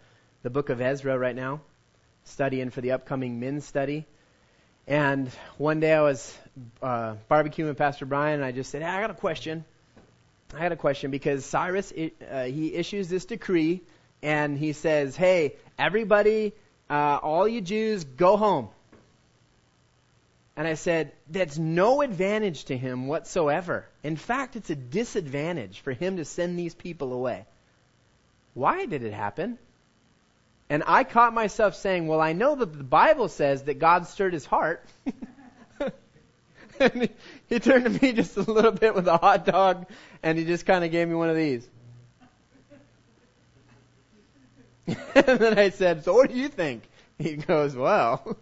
the 0.42 0.50
book 0.50 0.70
of 0.70 0.82
Ezra 0.82 1.18
right 1.18 1.36
now, 1.36 1.62
studying 2.26 2.72
for 2.72 2.82
the 2.82 2.92
upcoming 2.92 3.40
men's 3.40 3.66
study. 3.66 4.08
And 4.88 5.30
one 5.58 5.80
day 5.80 5.94
I 5.94 6.02
was 6.02 6.38
uh, 6.82 7.16
barbecuing 7.30 7.68
with 7.68 7.78
Pastor 7.78 8.08
Brian, 8.08 8.36
and 8.36 8.44
I 8.44 8.52
just 8.52 8.72
said, 8.72 8.82
hey, 8.82 8.90
I 8.90 9.00
got 9.00 9.12
a 9.12 9.14
question. 9.14 9.64
I 10.56 10.60
got 10.60 10.72
a 10.72 10.76
question 10.76 11.12
because 11.12 11.46
Cyrus 11.46 11.94
uh, 11.94 12.44
he 12.44 12.74
issues 12.74 13.10
this 13.10 13.26
decree 13.26 13.82
and 14.24 14.58
he 14.58 14.74
says, 14.74 15.16
"Hey, 15.16 15.56
everybody, 15.78 16.54
uh, 16.90 17.20
all 17.22 17.48
you 17.48 17.62
Jews, 17.62 18.04
go 18.04 18.38
home." 18.38 18.70
And 20.56 20.68
I 20.68 20.76
said, 20.76 21.12
"That's 21.30 21.58
no 21.58 22.02
advantage 22.02 22.66
to 22.66 22.78
him 22.78 23.08
whatsoever. 23.08 23.88
In 24.04 24.16
fact, 24.16 24.56
it's 24.56 24.70
a 24.70 24.76
disadvantage 24.76 25.80
for 25.80 25.92
him 25.92 26.18
to 26.18 26.26
send 26.26 26.58
these 26.58 26.76
people 26.76 27.14
away." 27.14 27.46
Why 28.54 28.86
did 28.86 29.04
it 29.04 29.14
happen? 29.14 29.58
And 30.70 30.84
I 30.86 31.04
caught 31.04 31.34
myself 31.34 31.76
saying, 31.76 32.08
"Well, 32.08 32.22
I 32.22 32.34
know 32.34 32.56
that 32.56 32.72
the 32.74 32.84
Bible 32.84 33.30
says 33.30 33.64
that 33.64 33.80
God 33.80 34.08
stirred 34.08 34.34
his 34.34 34.46
heart." 34.46 34.86
and 36.80 37.04
he, 37.04 37.10
he 37.48 37.60
turned 37.60 37.86
to 37.86 37.90
me 37.90 38.14
just 38.14 38.38
a 38.38 38.42
little 38.42 38.72
bit 38.72 38.94
with 38.94 39.08
a 39.08 39.18
hot 39.18 39.46
dog, 39.46 39.88
and 40.22 40.38
he 40.38 40.46
just 40.46 40.66
kind 40.66 40.84
of 40.84 40.92
gave 40.92 41.08
me 41.08 41.16
one 41.16 41.30
of 41.30 41.36
these. 41.36 41.68
and 44.88 45.40
then 45.40 45.58
I 45.58 45.70
said, 45.70 46.04
So 46.04 46.14
what 46.14 46.30
do 46.30 46.38
you 46.38 46.50
think? 46.50 46.84
He 47.18 47.36
goes, 47.36 47.76
Well, 47.76 48.38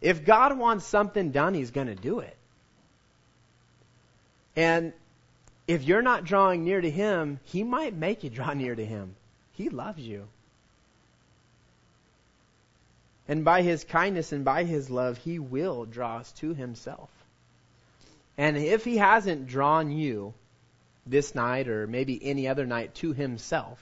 if 0.00 0.24
God 0.24 0.58
wants 0.58 0.86
something 0.86 1.30
done, 1.30 1.54
He's 1.54 1.70
going 1.70 1.86
to 1.86 1.94
do 1.94 2.20
it. 2.20 2.36
And 4.54 4.92
if 5.66 5.84
you're 5.84 6.02
not 6.02 6.24
drawing 6.24 6.64
near 6.64 6.80
to 6.80 6.90
Him, 6.90 7.40
He 7.44 7.62
might 7.62 7.94
make 7.94 8.24
you 8.24 8.30
draw 8.30 8.52
near 8.54 8.74
to 8.74 8.84
Him. 8.84 9.14
He 9.52 9.68
loves 9.68 10.00
you. 10.00 10.26
And 13.28 13.44
by 13.44 13.62
His 13.62 13.84
kindness 13.84 14.32
and 14.32 14.44
by 14.44 14.64
His 14.64 14.90
love, 14.90 15.18
He 15.18 15.38
will 15.38 15.84
draw 15.84 16.18
us 16.18 16.32
to 16.32 16.54
Himself. 16.54 17.10
And 18.38 18.56
if 18.56 18.84
He 18.84 18.98
hasn't 18.98 19.46
drawn 19.46 19.90
you 19.90 20.34
this 21.06 21.34
night 21.34 21.68
or 21.68 21.86
maybe 21.86 22.22
any 22.22 22.48
other 22.48 22.66
night 22.66 22.94
to 22.96 23.12
Himself, 23.12 23.80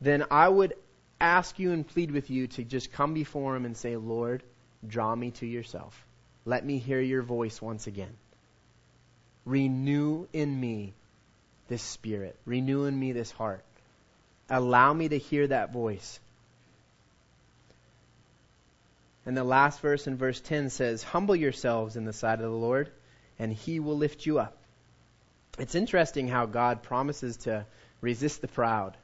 then 0.00 0.24
I 0.30 0.48
would 0.48 0.74
ask 1.20 1.58
you 1.58 1.72
and 1.72 1.86
plead 1.86 2.10
with 2.10 2.28
you 2.28 2.48
to 2.48 2.64
just 2.64 2.92
come 2.92 3.14
before 3.14 3.56
Him 3.56 3.64
and 3.64 3.76
say, 3.76 3.96
Lord, 3.96 4.42
draw 4.88 5.14
me 5.14 5.30
to 5.32 5.46
yourself. 5.46 6.04
Let 6.44 6.64
me 6.64 6.78
hear 6.78 7.00
your 7.00 7.22
voice 7.22 7.60
once 7.60 7.86
again. 7.86 8.14
Renew 9.44 10.26
in 10.32 10.58
me 10.58 10.94
this 11.68 11.82
spirit. 11.82 12.36
Renew 12.44 12.84
in 12.84 12.98
me 12.98 13.12
this 13.12 13.30
heart. 13.30 13.64
Allow 14.50 14.92
me 14.92 15.08
to 15.08 15.18
hear 15.18 15.46
that 15.46 15.72
voice. 15.72 16.20
And 19.26 19.36
the 19.36 19.44
last 19.44 19.80
verse 19.80 20.06
in 20.06 20.16
verse 20.16 20.40
10 20.40 20.68
says, 20.70 21.02
Humble 21.02 21.36
yourselves 21.36 21.96
in 21.96 22.04
the 22.04 22.12
sight 22.12 22.40
of 22.40 22.50
the 22.50 22.56
Lord, 22.56 22.90
and 23.38 23.52
he 23.52 23.80
will 23.80 23.96
lift 23.96 24.26
you 24.26 24.38
up. 24.38 24.56
It's 25.58 25.74
interesting 25.74 26.28
how 26.28 26.46
God 26.46 26.82
promises 26.82 27.38
to 27.38 27.64
resist 28.00 28.42
the 28.42 28.48
proud, 28.48 28.96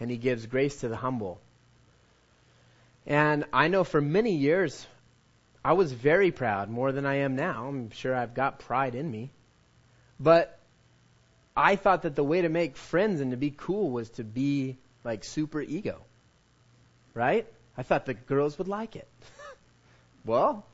and 0.00 0.10
he 0.10 0.16
gives 0.18 0.44
grace 0.44 0.80
to 0.80 0.88
the 0.88 0.96
humble. 0.96 1.40
And 3.06 3.44
I 3.52 3.68
know 3.68 3.84
for 3.84 4.00
many 4.00 4.34
years, 4.34 4.86
I 5.64 5.72
was 5.72 5.92
very 5.92 6.30
proud, 6.30 6.68
more 6.68 6.92
than 6.92 7.06
I 7.06 7.16
am 7.16 7.36
now. 7.36 7.68
I'm 7.68 7.90
sure 7.90 8.14
I've 8.14 8.34
got 8.34 8.58
pride 8.58 8.94
in 8.94 9.10
me. 9.10 9.30
But 10.20 10.58
I 11.56 11.76
thought 11.76 12.02
that 12.02 12.14
the 12.14 12.24
way 12.24 12.42
to 12.42 12.48
make 12.48 12.76
friends 12.76 13.20
and 13.20 13.30
to 13.30 13.36
be 13.36 13.50
cool 13.50 13.90
was 13.90 14.10
to 14.10 14.24
be 14.24 14.76
like 15.04 15.24
super 15.24 15.62
ego. 15.62 16.02
Right? 17.14 17.46
I 17.78 17.82
thought 17.82 18.04
the 18.04 18.14
girls 18.14 18.58
would 18.58 18.68
like 18.68 18.94
it. 18.94 19.08
well, 20.24 20.66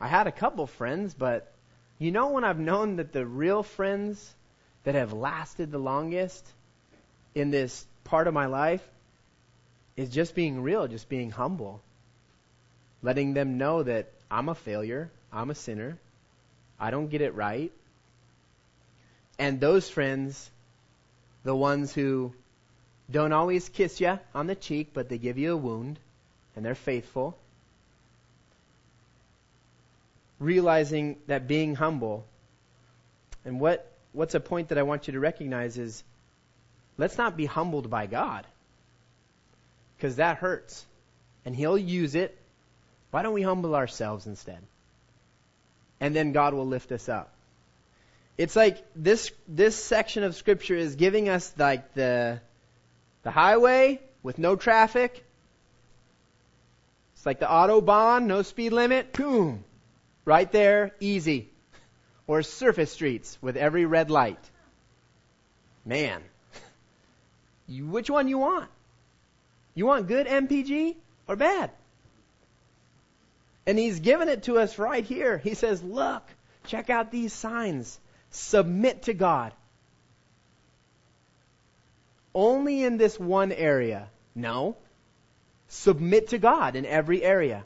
I 0.00 0.08
had 0.08 0.26
a 0.26 0.32
couple 0.32 0.66
friends, 0.66 1.12
but 1.14 1.52
you 1.98 2.10
know 2.10 2.30
when 2.30 2.44
I've 2.44 2.58
known 2.58 2.96
that 2.96 3.12
the 3.12 3.26
real 3.26 3.62
friends 3.62 4.34
that 4.84 4.94
have 4.94 5.12
lasted 5.12 5.70
the 5.70 5.78
longest 5.78 6.46
in 7.34 7.50
this 7.50 7.86
part 8.04 8.26
of 8.26 8.34
my 8.34 8.46
life 8.46 8.82
is 9.96 10.08
just 10.08 10.34
being 10.34 10.62
real, 10.62 10.88
just 10.88 11.08
being 11.08 11.30
humble. 11.30 11.82
Letting 13.02 13.34
them 13.34 13.58
know 13.58 13.82
that 13.82 14.12
I'm 14.32 14.48
a 14.48 14.54
failure, 14.54 15.10
I'm 15.30 15.50
a 15.50 15.54
sinner, 15.54 15.98
I 16.80 16.90
don't 16.90 17.08
get 17.08 17.20
it 17.20 17.34
right. 17.34 17.70
And 19.38 19.60
those 19.60 19.90
friends, 19.90 20.50
the 21.44 21.54
ones 21.54 21.92
who 21.92 22.32
don't 23.10 23.32
always 23.32 23.68
kiss 23.68 24.00
you 24.00 24.18
on 24.34 24.46
the 24.46 24.54
cheek, 24.54 24.92
but 24.94 25.10
they 25.10 25.18
give 25.18 25.36
you 25.36 25.52
a 25.52 25.56
wound, 25.56 25.98
and 26.56 26.64
they're 26.64 26.74
faithful, 26.74 27.36
realizing 30.38 31.18
that 31.26 31.46
being 31.46 31.74
humble, 31.74 32.24
and 33.44 33.60
what, 33.60 33.92
what's 34.12 34.34
a 34.34 34.40
point 34.40 34.68
that 34.70 34.78
I 34.78 34.82
want 34.82 35.08
you 35.08 35.12
to 35.12 35.20
recognize 35.20 35.76
is 35.76 36.02
let's 36.96 37.18
not 37.18 37.36
be 37.36 37.44
humbled 37.44 37.90
by 37.90 38.06
God. 38.06 38.46
Because 39.96 40.16
that 40.16 40.38
hurts. 40.38 40.86
And 41.44 41.54
He'll 41.54 41.78
use 41.78 42.14
it. 42.14 42.36
Why 43.12 43.20
don't 43.20 43.34
we 43.34 43.42
humble 43.42 43.74
ourselves 43.74 44.26
instead? 44.26 44.58
And 46.00 46.16
then 46.16 46.32
God 46.32 46.54
will 46.54 46.66
lift 46.66 46.90
us 46.92 47.08
up. 47.10 47.30
It's 48.38 48.56
like 48.56 48.82
this 48.96 49.30
this 49.46 49.76
section 49.76 50.24
of 50.24 50.34
scripture 50.34 50.74
is 50.74 50.96
giving 50.96 51.28
us 51.28 51.52
like 51.58 51.92
the 51.92 52.40
the 53.22 53.30
highway 53.30 54.00
with 54.22 54.38
no 54.38 54.56
traffic. 54.56 55.24
It's 57.14 57.26
like 57.26 57.38
the 57.38 57.46
autobahn, 57.46 58.24
no 58.24 58.40
speed 58.40 58.72
limit. 58.72 59.12
Boom. 59.12 59.62
Right 60.24 60.50
there, 60.50 60.92
easy. 60.98 61.50
Or 62.26 62.42
surface 62.42 62.92
streets 62.92 63.36
with 63.42 63.56
every 63.56 63.84
red 63.84 64.10
light. 64.10 64.50
Man. 65.84 66.22
You, 67.68 67.86
which 67.86 68.10
one 68.10 68.26
you 68.26 68.38
want? 68.38 68.68
You 69.74 69.86
want 69.86 70.08
good 70.08 70.26
MPG 70.26 70.96
or 71.28 71.36
bad? 71.36 71.70
And 73.66 73.78
he's 73.78 74.00
given 74.00 74.28
it 74.28 74.44
to 74.44 74.58
us 74.58 74.78
right 74.78 75.04
here. 75.04 75.38
He 75.38 75.54
says, 75.54 75.82
look, 75.82 76.22
check 76.66 76.90
out 76.90 77.10
these 77.10 77.32
signs. 77.32 77.98
Submit 78.30 79.02
to 79.04 79.14
God. 79.14 79.52
Only 82.34 82.82
in 82.82 82.96
this 82.96 83.18
one 83.20 83.52
area. 83.52 84.08
No. 84.34 84.76
Submit 85.68 86.28
to 86.28 86.38
God 86.38 86.76
in 86.76 86.86
every 86.86 87.22
area. 87.22 87.64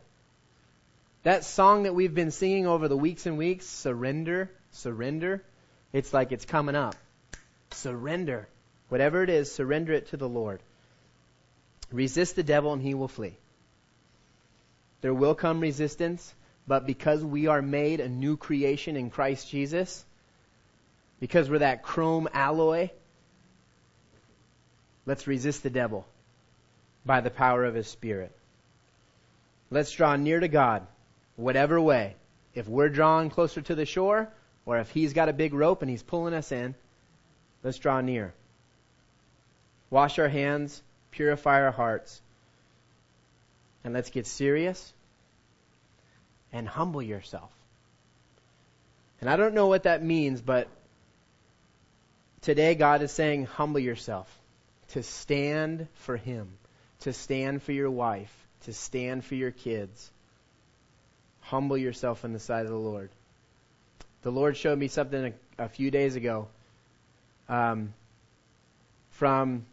That 1.23 1.45
song 1.45 1.85
that 1.85 1.95
we've 1.95 2.15
been 2.15 2.31
singing 2.31 2.67
over 2.67 2.89
the 2.89 2.97
weeks 2.97 3.27
and 3.27 3.39
weeks, 3.39 3.67
surrender, 3.67 4.51
surrender, 4.73 5.43
it's 5.93 6.13
like 6.13 6.31
it's 6.31 6.45
coming 6.45 6.77
up. 6.77 6.95
Surrender. 7.73 8.49
Whatever 8.89 9.23
it 9.23 9.31
is, 9.31 9.51
surrender 9.51 9.93
it 9.93 10.09
to 10.09 10.17
the 10.17 10.29
Lord. 10.29 10.61
Resist 11.91 12.37
the 12.37 12.43
devil 12.43 12.73
and 12.73 12.83
he 12.83 12.95
will 12.95 13.09
flee. 13.09 13.37
There 15.07 15.15
will 15.15 15.37
come 15.37 15.61
resistance, 15.61 16.35
but 16.67 16.85
because 16.85 17.25
we 17.25 17.47
are 17.47 17.63
made 17.63 18.01
a 18.01 18.09
new 18.09 18.37
creation 18.37 18.97
in 18.97 19.09
Christ 19.09 19.49
Jesus, 19.49 20.05
because 21.21 21.49
we're 21.49 21.61
that 21.61 21.85
chrome 21.85 22.29
alloy, 22.35 22.91
let's 25.07 25.29
resist 25.29 25.63
the 25.63 25.71
devil 25.71 26.05
by 27.05 27.21
the 27.21 27.31
power 27.31 27.65
of 27.65 27.77
his 27.77 27.87
Spirit. 27.87 28.33
Let's 29.71 29.93
draw 29.93 30.17
near 30.17 30.41
to 30.41 30.49
God 30.49 30.85
whatever 31.37 31.81
way. 31.81 32.17
If 32.53 32.67
we're 32.67 32.89
drawing 32.89 33.31
closer 33.31 33.61
to 33.61 33.77
the 33.77 33.87
shore, 33.87 34.29
or 34.65 34.79
if 34.79 34.91
he's 34.91 35.13
got 35.13 35.29
a 35.29 35.33
big 35.33 35.55
rope 35.55 35.83
and 35.83 35.89
he's 35.89 36.03
pulling 36.03 36.35
us 36.35 36.51
in, 36.51 36.75
let's 37.63 37.79
draw 37.79 38.01
near. 38.01 38.35
Wash 39.89 40.19
our 40.19 40.29
hands, 40.29 40.83
purify 41.13 41.63
our 41.63 41.71
hearts, 41.71 42.21
and 43.85 43.95
let's 43.95 44.11
get 44.11 44.27
serious 44.27 44.95
and 46.53 46.69
humble 46.69 47.03
yourself. 47.03 47.51
And 49.21 49.31
I 49.31 49.37
don't 49.37 49.55
know 49.55 49.67
what 49.67 49.85
that 49.85 50.03
means, 50.03 50.41
but 50.41 50.69
today 52.43 52.75
God 52.75 53.03
is 53.03 53.13
saying, 53.13 53.47
humble 53.47 53.81
yourself 53.81 54.29
to 54.89 55.03
stand 55.03 55.89
for 55.95 56.17
Him, 56.17 56.49
to 57.01 57.13
stand 57.13 57.63
for 57.63 57.73
your 57.73 57.91
wife, 57.91 58.33
to 58.63 58.73
stand 58.73 59.25
for 59.25 59.35
your 59.35 59.51
kids 59.51 60.11
humble 61.47 61.79
yourself 61.79 62.25
in 62.25 62.33
the 62.33 62.41
sight 62.41 62.65
of 62.65 62.71
the 62.71 62.79
Lord. 62.79 63.09
The 64.23 64.31
Lord 64.31 64.57
showed 64.57 64.79
me 64.79 64.89
something 64.89 65.33
a, 65.59 65.65
a 65.65 65.69
few 65.69 65.91
days 65.91 66.17
ago 66.17 66.49
um, 67.49 67.95
from, 69.11 69.65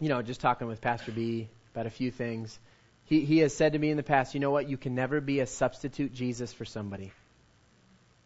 you 0.00 0.08
know, 0.08 0.22
just 0.22 0.40
talking 0.40 0.68
with 0.68 0.80
Pastor 0.80 1.10
B 1.10 1.48
about 1.74 1.86
a 1.86 1.90
few 1.90 2.10
things. 2.10 2.58
He, 3.04 3.24
he 3.24 3.38
has 3.38 3.54
said 3.54 3.72
to 3.72 3.78
me 3.78 3.90
in 3.90 3.96
the 3.96 4.02
past, 4.02 4.34
you 4.34 4.40
know 4.40 4.50
what? 4.50 4.68
You 4.68 4.76
can 4.76 4.94
never 4.94 5.20
be 5.20 5.40
a 5.40 5.46
substitute 5.46 6.14
Jesus 6.14 6.52
for 6.52 6.64
somebody. 6.64 7.12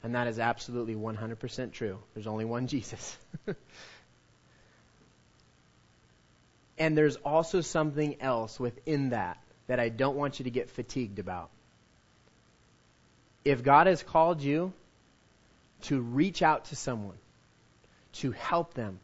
And 0.02 0.14
that 0.14 0.28
is 0.28 0.38
absolutely 0.38 0.94
100% 0.94 1.72
true. 1.72 1.98
There's 2.14 2.26
only 2.26 2.44
one 2.44 2.66
Jesus. 2.66 3.16
And 6.78 6.96
there's 6.96 7.16
also 7.16 7.60
something 7.60 8.20
else 8.20 8.60
within 8.60 9.10
that 9.10 9.38
that 9.66 9.80
I 9.80 9.88
don't 9.88 10.16
want 10.16 10.38
you 10.38 10.44
to 10.44 10.50
get 10.50 10.70
fatigued 10.70 11.18
about. 11.18 11.50
If 13.44 13.62
God 13.62 13.86
has 13.86 14.02
called 14.02 14.42
you 14.42 14.72
to 15.82 16.00
reach 16.00 16.42
out 16.42 16.66
to 16.66 16.76
someone, 16.76 17.16
to 18.14 18.32
help 18.32 18.74
them, 18.74 18.98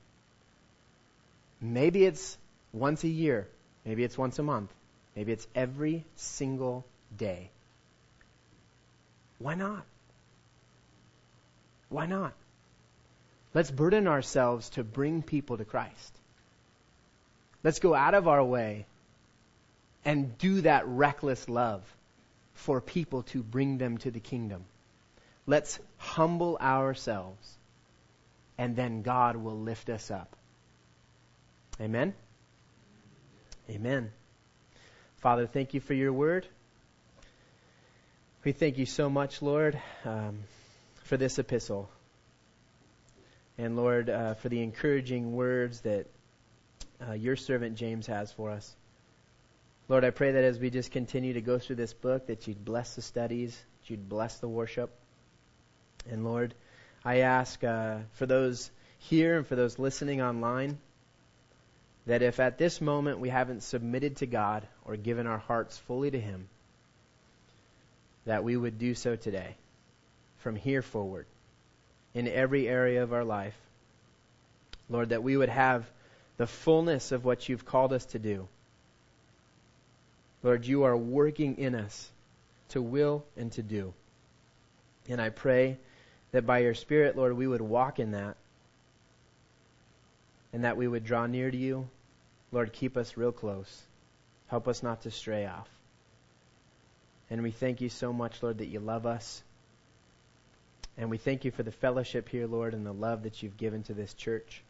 maybe 1.60 2.04
it's 2.04 2.36
once 2.72 3.04
a 3.04 3.08
year, 3.08 3.48
maybe 3.84 4.04
it's 4.04 4.18
once 4.18 4.38
a 4.38 4.42
month, 4.42 4.72
maybe 5.14 5.32
it's 5.32 5.46
every 5.54 6.04
single 6.16 6.84
day. 7.16 7.50
Why 9.38 9.54
not? 9.54 9.84
Why 11.88 12.06
not? 12.06 12.32
Let's 13.54 13.70
burden 13.70 14.06
ourselves 14.06 14.70
to 14.70 14.84
bring 14.84 15.22
people 15.22 15.58
to 15.58 15.64
Christ. 15.64 16.18
Let's 17.62 17.78
go 17.78 17.94
out 17.94 18.14
of 18.14 18.26
our 18.26 18.42
way 18.42 18.86
and 20.04 20.36
do 20.38 20.62
that 20.62 20.86
reckless 20.86 21.48
love 21.48 21.82
for 22.54 22.80
people 22.80 23.22
to 23.24 23.42
bring 23.42 23.78
them 23.78 23.98
to 23.98 24.10
the 24.10 24.20
kingdom. 24.20 24.64
Let's 25.46 25.78
humble 25.98 26.56
ourselves 26.60 27.58
and 28.58 28.76
then 28.76 29.02
God 29.02 29.36
will 29.36 29.58
lift 29.58 29.90
us 29.90 30.10
up. 30.10 30.36
Amen? 31.80 32.14
Amen. 33.68 34.12
Father, 35.22 35.46
thank 35.46 35.72
you 35.72 35.78
for 35.78 35.94
your 35.94 36.12
word. 36.12 36.48
We 38.44 38.50
thank 38.50 38.76
you 38.76 38.86
so 38.86 39.08
much, 39.08 39.40
Lord, 39.40 39.80
um, 40.04 40.40
for 41.04 41.16
this 41.16 41.38
epistle. 41.38 41.88
And 43.56 43.76
Lord, 43.76 44.10
uh, 44.10 44.34
for 44.34 44.48
the 44.48 44.60
encouraging 44.64 45.36
words 45.36 45.82
that 45.82 46.08
uh, 47.08 47.12
your 47.12 47.36
servant 47.36 47.76
James 47.76 48.08
has 48.08 48.32
for 48.32 48.50
us. 48.50 48.74
Lord, 49.88 50.04
I 50.04 50.10
pray 50.10 50.32
that 50.32 50.42
as 50.42 50.58
we 50.58 50.70
just 50.70 50.90
continue 50.90 51.34
to 51.34 51.40
go 51.40 51.60
through 51.60 51.76
this 51.76 51.92
book, 51.92 52.26
that 52.26 52.48
you'd 52.48 52.64
bless 52.64 52.96
the 52.96 53.02
studies, 53.02 53.56
that 53.82 53.90
you'd 53.90 54.08
bless 54.08 54.38
the 54.38 54.48
worship. 54.48 54.90
And 56.10 56.24
Lord, 56.24 56.52
I 57.04 57.18
ask 57.18 57.62
uh, 57.62 57.98
for 58.14 58.26
those 58.26 58.72
here 58.98 59.36
and 59.36 59.46
for 59.46 59.54
those 59.54 59.78
listening 59.78 60.20
online 60.20 60.78
that 62.06 62.22
if 62.22 62.40
at 62.40 62.58
this 62.58 62.80
moment 62.80 63.20
we 63.20 63.28
haven't 63.28 63.62
submitted 63.62 64.16
to 64.16 64.26
God 64.26 64.66
or 64.84 64.96
given 64.96 65.26
our 65.26 65.38
hearts 65.38 65.78
fully 65.78 66.10
to 66.10 66.20
Him, 66.20 66.48
that 68.26 68.44
we 68.44 68.56
would 68.56 68.78
do 68.78 68.94
so 68.94 69.16
today, 69.16 69.56
from 70.38 70.56
here 70.56 70.82
forward, 70.82 71.26
in 72.14 72.28
every 72.28 72.68
area 72.68 73.02
of 73.02 73.12
our 73.12 73.24
life. 73.24 73.56
Lord, 74.88 75.10
that 75.10 75.22
we 75.22 75.36
would 75.36 75.48
have 75.48 75.86
the 76.36 76.46
fullness 76.46 77.12
of 77.12 77.24
what 77.24 77.48
you've 77.48 77.64
called 77.64 77.92
us 77.92 78.04
to 78.06 78.18
do. 78.18 78.48
Lord, 80.42 80.66
you 80.66 80.84
are 80.84 80.96
working 80.96 81.58
in 81.58 81.74
us 81.74 82.10
to 82.70 82.82
will 82.82 83.24
and 83.36 83.52
to 83.52 83.62
do. 83.62 83.94
And 85.08 85.20
I 85.20 85.30
pray 85.30 85.78
that 86.32 86.46
by 86.46 86.58
your 86.58 86.74
Spirit, 86.74 87.16
Lord, 87.16 87.36
we 87.36 87.46
would 87.46 87.60
walk 87.60 88.00
in 88.00 88.12
that 88.12 88.36
and 90.52 90.64
that 90.64 90.76
we 90.76 90.86
would 90.86 91.04
draw 91.04 91.26
near 91.26 91.50
to 91.50 91.56
you. 91.56 91.88
Lord, 92.50 92.72
keep 92.72 92.96
us 92.96 93.16
real 93.16 93.32
close. 93.32 93.82
Help 94.48 94.68
us 94.68 94.82
not 94.82 95.02
to 95.02 95.10
stray 95.10 95.46
off. 95.46 95.68
And 97.30 97.42
we 97.42 97.50
thank 97.50 97.80
you 97.80 97.88
so 97.88 98.12
much, 98.12 98.42
Lord, 98.42 98.58
that 98.58 98.68
you 98.68 98.80
love 98.80 99.06
us. 99.06 99.42
And 100.98 101.08
we 101.08 101.16
thank 101.16 101.46
you 101.46 101.50
for 101.50 101.62
the 101.62 101.72
fellowship 101.72 102.28
here, 102.28 102.46
Lord, 102.46 102.74
and 102.74 102.84
the 102.84 102.92
love 102.92 103.22
that 103.22 103.42
you've 103.42 103.56
given 103.56 103.82
to 103.84 103.94
this 103.94 104.12
church. 104.12 104.62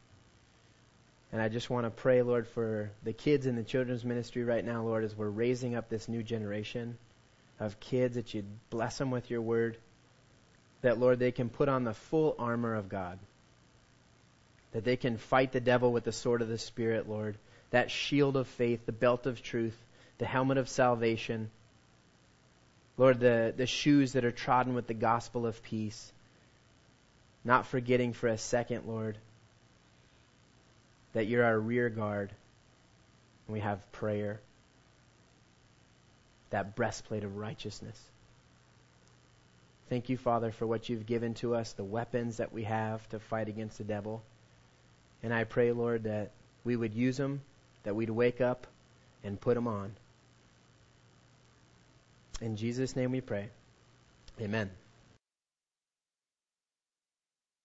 And 1.32 1.40
I 1.40 1.48
just 1.48 1.70
want 1.70 1.86
to 1.86 1.90
pray, 1.90 2.22
Lord, 2.22 2.46
for 2.46 2.90
the 3.02 3.12
kids 3.12 3.46
in 3.46 3.56
the 3.56 3.64
children's 3.64 4.04
ministry 4.04 4.44
right 4.44 4.64
now, 4.64 4.82
Lord, 4.84 5.02
as 5.02 5.16
we're 5.16 5.28
raising 5.28 5.74
up 5.74 5.88
this 5.88 6.08
new 6.08 6.22
generation 6.22 6.98
of 7.58 7.80
kids, 7.80 8.14
that 8.14 8.34
you'd 8.34 8.46
bless 8.70 8.98
them 8.98 9.10
with 9.10 9.30
your 9.30 9.40
word. 9.40 9.78
That, 10.82 11.00
Lord, 11.00 11.18
they 11.18 11.32
can 11.32 11.48
put 11.48 11.68
on 11.68 11.84
the 11.84 11.94
full 11.94 12.36
armor 12.38 12.74
of 12.74 12.88
God. 12.88 13.18
That 14.72 14.84
they 14.84 14.96
can 14.96 15.16
fight 15.16 15.52
the 15.52 15.60
devil 15.60 15.92
with 15.92 16.04
the 16.04 16.12
sword 16.12 16.42
of 16.42 16.48
the 16.48 16.58
Spirit, 16.58 17.08
Lord. 17.08 17.36
That 17.70 17.90
shield 17.90 18.36
of 18.36 18.48
faith, 18.48 18.84
the 18.86 18.92
belt 18.92 19.26
of 19.26 19.42
truth, 19.42 19.76
the 20.18 20.26
helmet 20.26 20.58
of 20.58 20.68
salvation. 20.68 21.50
Lord, 22.96 23.20
the, 23.20 23.54
the 23.56 23.66
shoes 23.66 24.12
that 24.12 24.24
are 24.24 24.32
trodden 24.32 24.74
with 24.74 24.86
the 24.86 24.94
gospel 24.94 25.46
of 25.46 25.62
peace. 25.62 26.12
Not 27.44 27.66
forgetting 27.66 28.12
for 28.12 28.28
a 28.28 28.38
second, 28.38 28.86
Lord, 28.86 29.18
that 31.12 31.26
you're 31.26 31.44
our 31.44 31.58
rear 31.58 31.88
guard. 31.88 32.30
And 33.46 33.54
we 33.54 33.60
have 33.60 33.90
prayer, 33.92 34.40
that 36.50 36.76
breastplate 36.76 37.24
of 37.24 37.36
righteousness. 37.36 38.00
Thank 39.88 40.08
you, 40.08 40.16
Father, 40.16 40.52
for 40.52 40.66
what 40.66 40.88
you've 40.88 41.06
given 41.06 41.34
to 41.34 41.54
us, 41.54 41.72
the 41.72 41.84
weapons 41.84 42.36
that 42.36 42.52
we 42.52 42.64
have 42.64 43.06
to 43.10 43.18
fight 43.18 43.48
against 43.48 43.78
the 43.78 43.84
devil. 43.84 44.22
And 45.22 45.32
I 45.32 45.44
pray, 45.44 45.72
Lord, 45.72 46.04
that 46.04 46.30
we 46.64 46.76
would 46.76 46.94
use 46.94 47.16
them, 47.16 47.42
that 47.84 47.94
we'd 47.94 48.10
wake 48.10 48.40
up 48.40 48.66
and 49.24 49.40
put 49.40 49.54
them 49.54 49.68
on. 49.68 49.94
In 52.40 52.56
Jesus' 52.56 52.96
name 52.96 53.12
we 53.12 53.20
pray. 53.20 53.48
Amen. 54.40 54.70